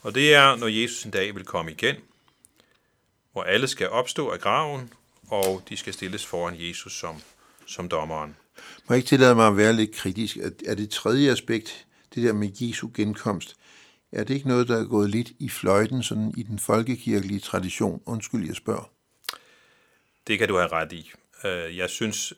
[0.01, 1.95] Og det er, når Jesus en dag vil komme igen,
[3.31, 4.93] hvor alle skal opstå af graven,
[5.27, 7.15] og de skal stilles foran Jesus som,
[7.65, 8.35] som dommeren.
[8.57, 10.37] Må jeg ikke tillade mig at være lidt kritisk?
[10.67, 13.55] Er- det tredje aspekt, det der med Jesu genkomst,
[14.11, 18.01] er det ikke noget, der er gået lidt i fløjten sådan i den folkekirkelige tradition?
[18.05, 18.91] Undskyld, jeg spørger.
[20.27, 21.11] Det kan du have ret i.
[21.45, 22.33] Øh, Jeg synes,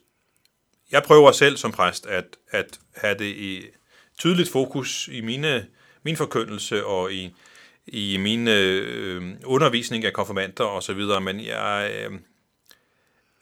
[0.92, 3.66] jeg prøver selv som præst at, at have det i
[4.20, 5.66] tydeligt fokus i mine,
[6.04, 7.34] min forkyndelse og i,
[7.88, 12.20] i min øh, undervisning af konfirmander og så videre, men jeg øh,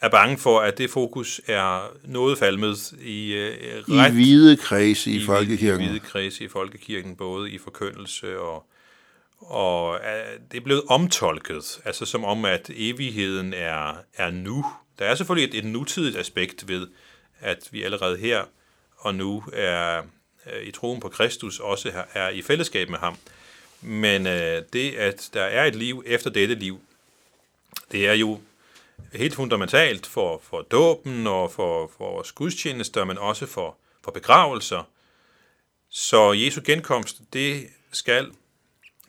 [0.01, 5.15] er bange for, at det fokus er noget falmet i øh, I hvide kredse i,
[5.15, 5.85] i folkekirken.
[5.85, 8.69] I hvide kredse i folkekirken, både i forkyndelse og,
[9.39, 14.65] og øh, det er blevet omtolket, altså som om, at evigheden er, er nu.
[14.99, 16.87] Der er selvfølgelig et, et nutidigt aspekt ved,
[17.39, 18.43] at vi allerede her
[18.97, 20.01] og nu er
[20.53, 23.17] Øh, i troen på Kristus, også er i fællesskab med ham.
[23.81, 26.81] Men øh, det, at der er et liv efter dette liv,
[27.91, 28.41] det er jo
[29.13, 34.83] helt fundamentalt for, for dåben og for, for vores gudstjenester, men også for, for begravelser.
[35.89, 38.31] Så Jesu genkomst, det skal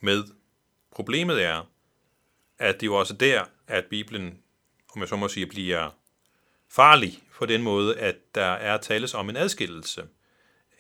[0.01, 0.25] med.
[0.91, 1.69] Problemet er,
[2.59, 4.39] at det er jo også der, at Bibelen,
[4.95, 5.91] om jeg så må sige, bliver
[6.71, 10.05] farlig på den måde, at der er tales om en adskillelse.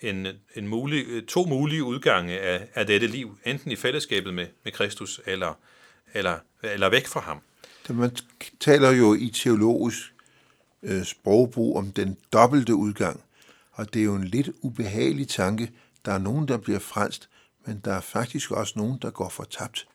[0.03, 4.73] En, en mulig, to mulige udgange af, af dette liv, enten i fællesskabet med, med
[4.73, 5.55] Kristus eller,
[6.15, 7.41] eller, eller væk fra ham.
[7.89, 8.17] Man
[8.61, 10.15] taler jo i teologisk
[10.83, 13.25] øh, sprogbrug om den dobbelte udgang,
[13.73, 15.71] og det er jo en lidt ubehagelig tanke.
[16.05, 17.29] Der er nogen, der bliver frelst,
[17.67, 19.87] men der er faktisk også nogen, der går fortabt.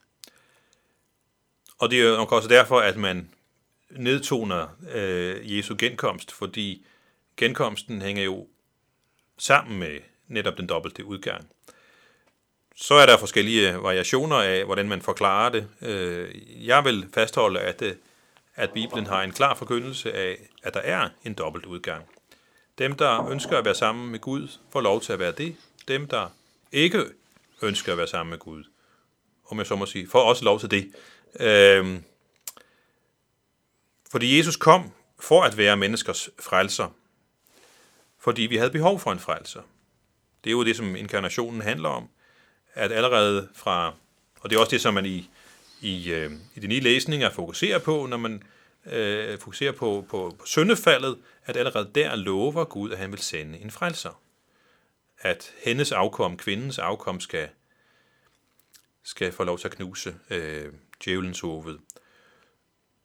[1.78, 3.30] Og det er jo nok også derfor, at man
[3.92, 6.86] nedtoner øh, Jesu genkomst, fordi
[7.38, 8.48] genkomsten hænger jo
[9.38, 11.50] sammen med netop den dobbelte udgang.
[12.76, 15.68] Så er der forskellige variationer af, hvordan man forklarer det.
[15.82, 17.96] Øh, jeg vil fastholde, at, øh,
[18.56, 22.06] at Bibelen har en klar forkyndelse af, at der er en dobbelt udgang.
[22.78, 25.56] Dem, der ønsker at være sammen med Gud, får lov til at være det.
[25.88, 26.28] Dem, der
[26.72, 27.06] ikke
[27.62, 28.64] ønsker at være sammen med Gud,
[29.48, 30.92] om jeg så må sige, får også lov til det.
[31.40, 32.04] Øhm,
[34.12, 36.96] fordi Jesus kom for at være menneskers frelser.
[38.24, 39.62] Fordi vi havde behov for en frelser.
[40.44, 42.10] Det er jo det, som inkarnationen handler om.
[42.74, 43.94] At allerede fra,
[44.40, 45.30] og det er også det, som man i,
[45.82, 48.44] i, øh, i de nye læsninger fokuserer på, når man
[48.86, 53.60] øh, fokuserer på, på, på syndefaldet, at allerede der lover Gud, at han vil sende
[53.60, 54.22] en frelser.
[55.20, 57.50] At hendes afkom, kvindens afkom, skal,
[59.04, 60.74] skal få lov til at knuse øh,
[61.06, 61.80] djævelens hoved.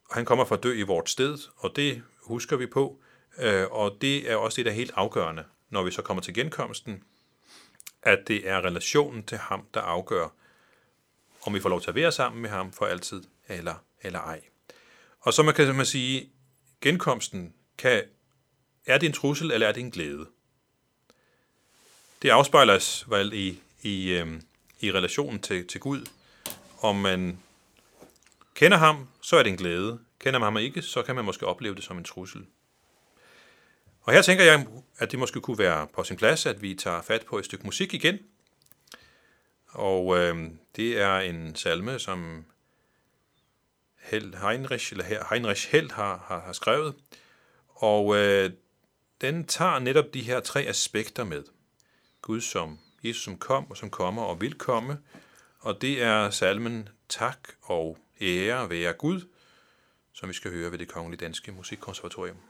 [0.08, 3.00] Og han kommer for at dø i vort sted, og det husker vi på.
[3.38, 6.34] Øh, og det er også det, der er helt afgørende, når vi så kommer til
[6.34, 7.02] genkomsten,
[8.02, 10.28] at det er relationen til ham, der afgør,
[11.42, 14.40] om vi får lov til at være sammen med ham for altid, eller, eller ej.
[15.20, 16.30] Og så man kan man sige,
[16.80, 18.02] genkomsten, kan,
[18.86, 20.26] er det en trussel, eller er det en glæde?
[22.22, 24.42] Det afspejles vel i, i, øhm,
[24.80, 26.06] i relationen til, til Gud.
[26.80, 27.38] Om man
[28.54, 29.98] kender ham, så er det en glæde.
[30.18, 32.46] Kender man ham ikke, så kan man måske opleve det som en trussel.
[34.08, 34.66] Og her tænker jeg,
[34.98, 37.64] at det måske kunne være på sin plads, at vi tager fat på et stykke
[37.64, 38.18] musik igen.
[39.68, 42.44] Og øh, det er en salme, som
[44.00, 46.94] Held Heinrich, eller Heinrich Held har, har, har skrevet.
[47.68, 48.50] Og øh,
[49.20, 51.44] den tager netop de her tre aspekter med.
[52.22, 54.98] Gud som Jesus, som kom og som kommer og vil komme.
[55.58, 59.20] Og det er salmen Tak og ære være Gud,
[60.12, 62.47] som vi skal høre ved det Kongelige Danske Musikkonservatorium.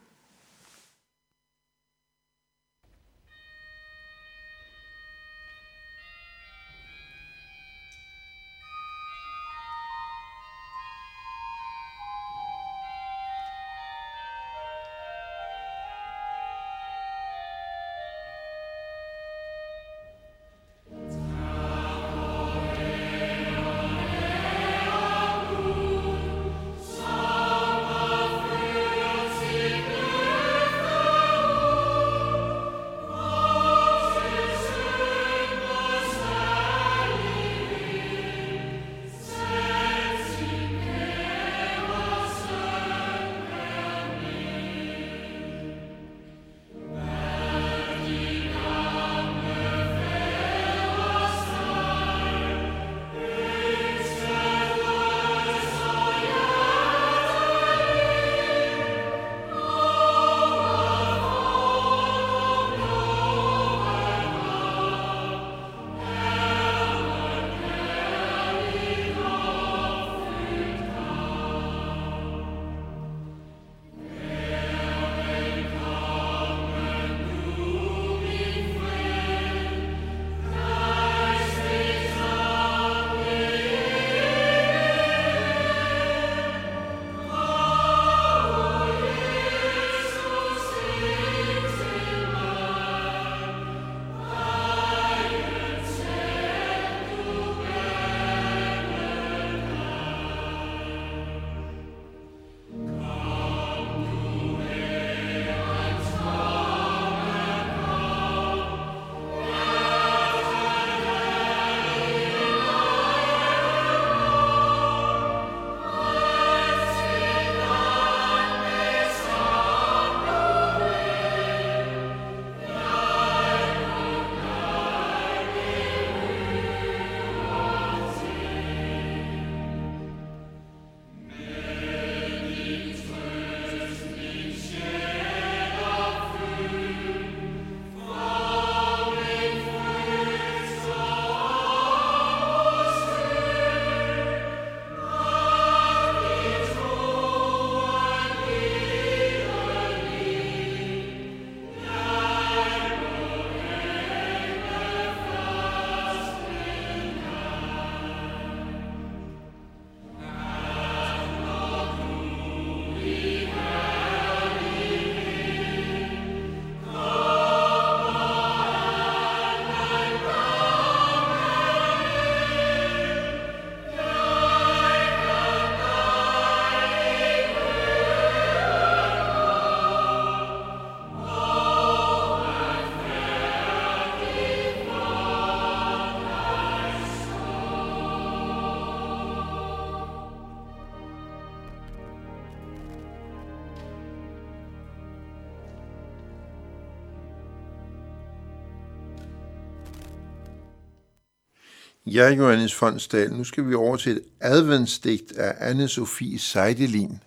[202.11, 207.23] Ja, Johannes Fondsdal, nu skal vi over til et adventsdigt af anne Sofie Seidelin.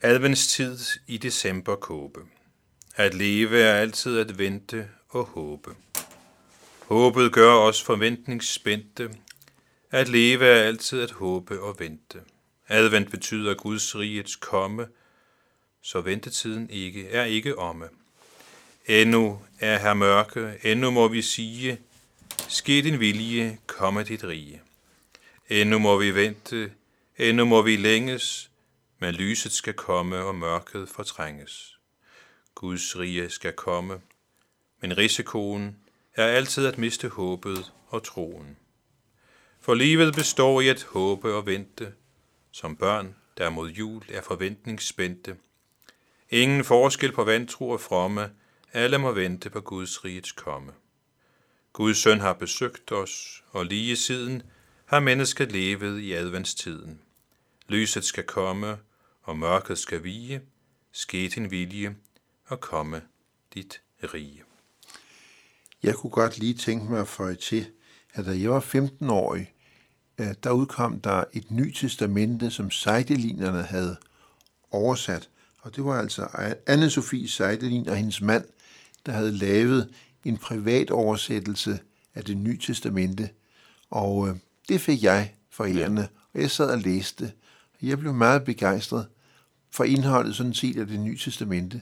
[0.00, 2.20] Adventstid i december kåbe.
[2.96, 5.70] At leve er altid at vente og håbe.
[6.86, 9.10] Håbet gør os forventningsspændte.
[9.90, 12.18] At leve er altid at håbe og vente.
[12.68, 14.86] Advent betyder Guds rigets komme,
[15.82, 17.88] så ventetiden ikke er ikke omme.
[18.86, 21.78] Endnu er her mørke, endnu må vi sige,
[22.48, 24.62] ske din vilje, komme dit rige.
[25.48, 26.72] Endnu må vi vente,
[27.18, 28.50] endnu må vi længes,
[28.98, 31.78] men lyset skal komme, og mørket fortrænges.
[32.54, 34.00] Guds rige skal komme,
[34.80, 35.76] men risikoen
[36.14, 38.56] er altid at miste håbet og troen.
[39.60, 41.92] For livet består i at håbe og vente,
[42.50, 45.36] som børn, der mod jul er forventningsspændte.
[46.30, 48.30] Ingen forskel på vantro og fromme,
[48.72, 50.72] alle må vente på Guds rigets komme.
[51.72, 54.42] Guds søn har besøgt os, og lige siden
[54.84, 57.00] har mennesket levet i adventstiden.
[57.68, 58.78] Lyset skal komme,
[59.22, 60.40] og mørket skal vige,
[60.92, 61.96] ske din vilje,
[62.46, 63.02] og komme
[63.54, 63.80] dit
[64.14, 64.42] rige.
[65.82, 67.66] Jeg kunne godt lige tænke mig at føje til,
[68.12, 69.52] at da jeg var 15-årig,
[70.18, 73.96] der udkom der et nyt testamente, som Seidelinerne havde
[74.70, 75.28] oversat.
[75.60, 76.22] Og det var altså
[76.70, 78.44] Anne-Sophie Seidelin og hendes mand,
[79.06, 79.94] der havde lavet
[80.24, 81.78] en privat oversættelse
[82.14, 83.28] af det nye testamente.
[83.90, 84.34] Og øh,
[84.68, 87.32] det fik jeg for ærende, og jeg sad og læste det.
[87.82, 89.06] Jeg blev meget begejstret
[89.72, 91.76] for indholdet sådan set af det nye testamente.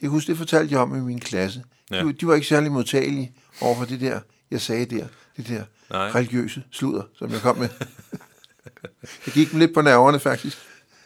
[0.00, 1.64] Jeg kan huske, det fortalte jeg om i min klasse.
[1.90, 2.04] Ja.
[2.04, 5.64] De, de var ikke særlig modtagelige over for det der, jeg sagde der, det der
[5.90, 6.08] Nej.
[6.10, 7.68] religiøse sludder, som jeg kom med.
[9.26, 10.58] jeg gik dem lidt på nerverne, faktisk.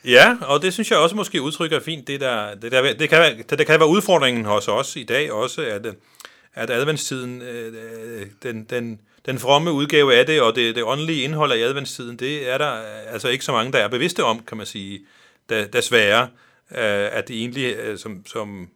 [0.05, 2.07] Ja, og det synes jeg også måske udtrykker fint.
[2.07, 5.05] Det, der, det, der, det, kan, være- det, det kan være udfordringen hos os i
[5.05, 5.92] dag også, at, øh,
[6.57, 7.74] at adventstiden, øh,
[8.20, 12.16] øh, den, den, den fromme udgave af det, og det, det åndelige indhold af adventstiden,
[12.16, 15.00] det er der øh, altså ikke så mange, der er bevidste om, kan man sige,
[15.50, 16.22] da- desværre,
[16.70, 18.68] øh, at det egentlig, øh, som, som,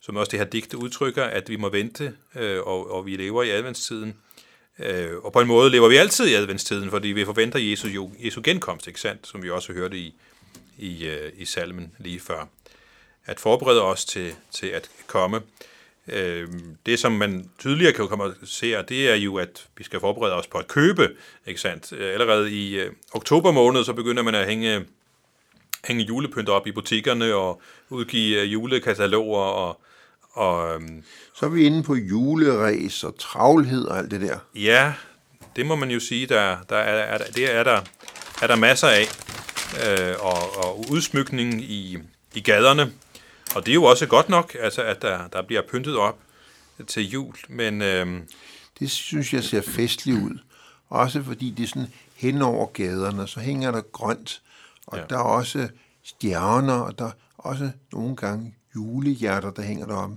[0.00, 3.42] som også det her digte udtrykker, at vi må vente, øh, og, og vi lever
[3.42, 4.14] i adventstiden.
[4.78, 8.40] Øh, og på en måde lever vi altid i adventstiden, fordi vi forventer Jesu, Jesu
[8.44, 9.26] genkomst, ikke sandt?
[9.26, 10.14] Som vi også hørte i,
[10.78, 12.48] i, øh, i salmen lige før.
[13.26, 15.40] At forberede os til, til at komme.
[16.08, 16.48] Øh,
[16.86, 20.46] det, som man tydeligere kan komme se, det er jo, at vi skal forberede os
[20.46, 21.08] på at købe,
[21.46, 21.92] ikke sandt?
[21.92, 24.84] Øh, Allerede i øh, oktober måned, så begynder man at hænge,
[25.84, 29.80] hænge julepynt op i butikkerne og udgive øh, julekataloger og,
[30.32, 31.02] og øhm,
[31.34, 34.38] Så er vi inde på juleræs og travlhed og alt det der.
[34.54, 34.92] Ja,
[35.56, 37.80] det må man jo sige, der, der er, er, der- det er der,
[38.42, 39.06] er der masser af.
[39.86, 41.98] Øh, og, og udsmykning i,
[42.34, 42.92] i gaderne.
[43.54, 46.18] Og det er jo også godt nok, altså, at der, der bliver pyntet op
[46.86, 47.34] til jul.
[47.48, 48.20] Men øh,
[48.78, 50.38] Det synes jeg ser festligt ud.
[50.88, 54.42] Også fordi det er sådan hen over gaderne, så hænger der grønt.
[54.86, 55.04] Og ja.
[55.10, 55.68] Der er også
[56.02, 60.16] stjerner, og der er også nogle gange julehjerter, der hænger deroppe.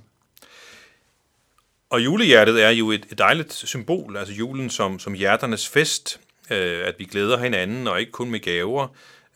[1.90, 6.20] Og julehjertet er jo et, et dejligt symbol, altså julen som, som hjerternes fest,
[6.50, 8.88] øh, at vi glæder hinanden, og ikke kun med gaver.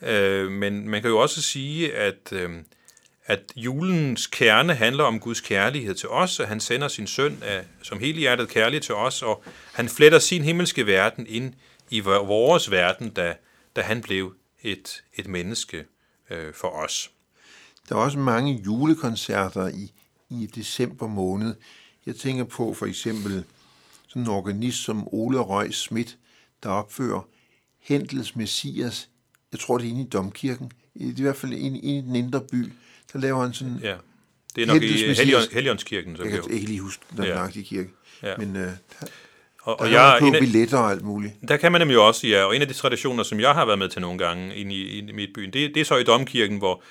[0.01, 2.49] Øh, men man kan jo også sige, at, øh,
[3.31, 7.65] at julens kerne handler om Guds kærlighed til os, og han sender sin søn af,
[7.81, 11.53] som helhjertet kærlig til os, og han fletter sin himmelske verden ind
[11.89, 13.35] i vores verden, da,
[13.75, 15.85] da han blev et, et menneske
[16.29, 17.11] øh, for os.
[17.89, 19.91] Der er også mange julekoncerter i,
[20.29, 21.55] i december måned.
[22.05, 23.43] Jeg tænker på for eksempel
[24.07, 26.17] sådan en organist som Ole Røg Schmidt,
[26.63, 27.27] der opfører
[27.79, 29.09] Hentels Messias.
[29.51, 30.71] Jeg tror, det er inde i Domkirken.
[30.95, 32.71] I hvert fald inde, inde i den indre by.
[33.13, 33.79] Der laver han sådan...
[33.83, 33.95] Ja.
[34.55, 34.87] Det er nok i.
[35.13, 37.35] Helion, Helionskirken, som Jeg det kan ikke lige huske den Ja.
[37.35, 37.89] nøjagtige kirke.
[38.23, 38.33] Ja.
[38.37, 38.71] Men øh, der,
[39.61, 41.33] Og, der og er jeg, på af, billetter og alt muligt.
[41.47, 43.79] Der kan man nemlig også, ja, og en af de traditioner, som jeg har været
[43.79, 46.03] med til nogle gange inde i, inde i mit byen, det, det er så i
[46.03, 46.83] Domkirken, hvor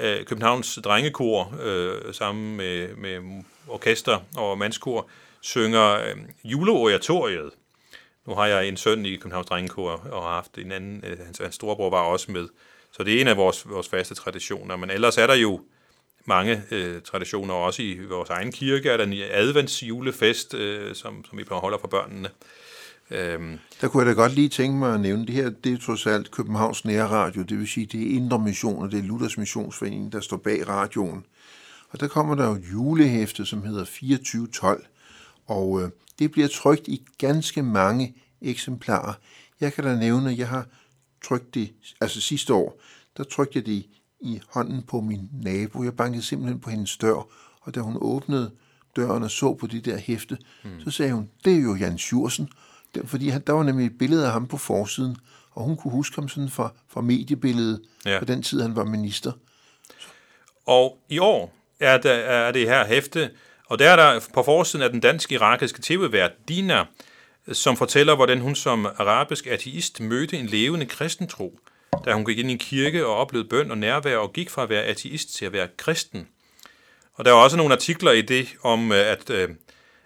[0.00, 5.08] øh, Københavns drengekor øh, sammen med, med orkester og mandskor
[5.40, 7.50] synger øh, juleoratoriet.
[8.26, 11.38] Nu har jeg en søn i Københavns drengekor, og har haft en anden, øh, hans,
[11.38, 12.48] hans storebror var også med.
[12.92, 15.60] Så det er en af vores, vores faste traditioner, men ellers er der jo
[16.24, 21.38] mange øh, traditioner, også i vores egen kirke er der en adventsjulefest, øh, som, som
[21.38, 22.28] vi holder for børnene.
[23.10, 25.78] Øhm, Der kunne jeg da godt lige tænke mig at nævne, det her det er
[25.78, 29.38] trods alt Københavns Nærradio, det vil sige, det er Indre Mission, og det er Luthers
[29.38, 31.24] Missionsforening, der står bag radioen.
[31.90, 34.86] Og der kommer der jo et julehæfte, som hedder 2412,
[35.46, 39.12] og øh, det bliver trykt i ganske mange eksemplarer.
[39.60, 40.66] Jeg kan da nævne, at jeg har
[41.24, 42.80] trykt det, altså sidste år,
[43.16, 43.86] der trykte jeg det
[44.20, 45.84] i, hånden på min nabo.
[45.84, 47.26] Jeg bankede simpelthen på hendes dør,
[47.60, 48.50] og da hun åbnede
[48.96, 50.70] døren og så på det der hæfte, mm.
[50.84, 52.48] så sagde hun, det er jo Jan Sjursen,
[52.94, 55.16] Det- fordi han, der var nemlig et billede af ham på forsiden,
[55.50, 58.10] og hun kunne huske ham sådan fra, fra mediebilledet Ja.
[58.12, 58.18] ja.
[58.18, 59.32] på den tid, han var minister.
[60.66, 63.30] Og i år er, der, er det her hæfte,
[63.66, 66.84] og der er der på forsiden af den dansk-irakiske tv-vært Dina,
[67.52, 71.60] som fortæller, hvordan hun som arabisk ateist mødte en levende kristentro,
[72.04, 74.62] da hun gik ind i en kirke og oplevede bøn og nærvær og gik fra
[74.62, 76.28] at være ateist til at være kristen.
[77.14, 79.48] Og der er også nogle artikler i det om øh, at, øh,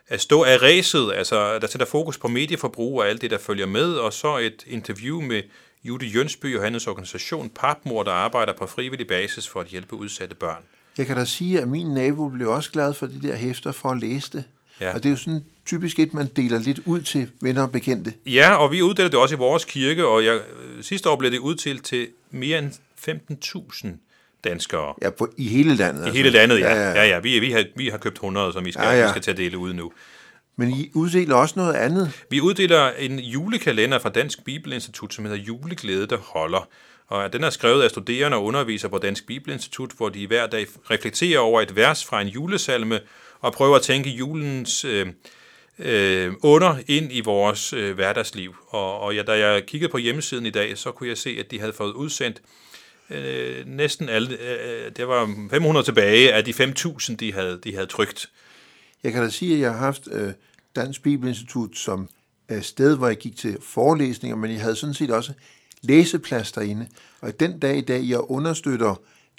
[0.09, 3.67] at stå af ræset, altså der sætter fokus på medieforbrug og alt det, der følger
[3.67, 5.43] med, og så et interview med
[5.85, 10.35] Judy Jønsby og hendes organisation Papmor, der arbejder på frivillig basis for at hjælpe udsatte
[10.35, 10.63] børn.
[10.99, 13.89] Jeg kan da sige, at min nabo blev også glad for de der hæfter for
[13.89, 14.45] at læse det.
[14.81, 14.95] Ja.
[14.95, 18.13] Og det er jo sådan typisk et, man deler lidt ud til venner og bekendte.
[18.27, 20.41] Ja, og vi uddeler det også i vores kirke, og jeg,
[20.81, 22.71] sidste år blev det uddelt til mere end
[23.09, 23.89] 15.000
[24.45, 24.95] danskere.
[25.03, 26.09] Ja, på, i hele landet.
[26.09, 26.75] I hele landet, ja.
[26.75, 27.03] Ja, ja.
[27.03, 27.19] ja, ja.
[27.19, 28.93] Vi, vi, har, vi har købt 100, som vi skal, ja.
[28.93, 29.05] ja.
[29.05, 29.93] Vi skal til at dele ud nu.
[30.57, 32.13] Men I uddeler også noget andet.
[32.31, 36.69] Vi uddeler en julekalender fra Dansk Bibelinstitut, som hedder Juleglæde, der holder.
[37.09, 40.67] Og den er skrevet af studerende og undervisere på Dansk Bibelinstitut, hvor de hver dag
[40.91, 43.01] reflekterer over et vers fra en julesalme
[43.43, 45.07] og prøve at tænke julens øh,
[45.79, 48.55] øh, under ind i vores øh, hverdagsliv.
[48.69, 51.51] Og, og ja, da jeg kiggede på hjemmesiden i dag, så kunne jeg se, at
[51.51, 52.43] de havde fået udsendt
[53.11, 57.75] øh, næsten alle, øh, øh det var 500 tilbage af de 5.000, de havde, de
[57.75, 58.31] havde trygt.
[59.03, 60.33] Jeg kan da sige, at jeg har haft øh,
[60.77, 62.09] Dansk Bibelinstitut som
[62.51, 65.33] øh, sted, hvor jeg gik til forelæsninger, men jeg havde sådan set også
[65.83, 66.89] læseplads derinde.
[67.21, 68.95] Og den dag i dag, jeg understøtter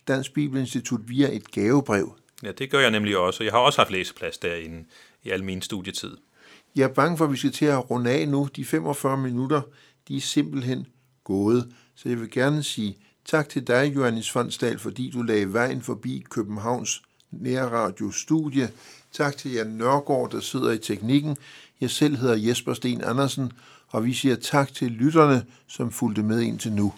[0.07, 2.15] Dansk Bibelinstitut via et gavebrev.
[2.43, 3.43] Ja, det gør jeg nemlig også.
[3.43, 4.85] Jeg har også haft læseplads derinde
[5.23, 6.17] i al min studietid.
[6.75, 8.49] Jeg er bange for, at vi skal til at runde af nu.
[8.55, 9.61] De 45 minutter,
[10.07, 10.87] de er simpelthen
[11.23, 11.73] gået.
[11.95, 16.25] Så jeg vil gerne sige tak til dig, Johannes Fondsdal, fordi du lagde vejen forbi
[16.29, 18.69] Københavns Nærradio-studie.
[19.11, 21.37] Tak til Jan Nørgaard, der sidder i teknikken.
[21.81, 23.51] Jeg selv hedder Jesper Sten Andersen,
[23.87, 26.93] og vi siger tak til lytterne, som fulgte med indtil nu.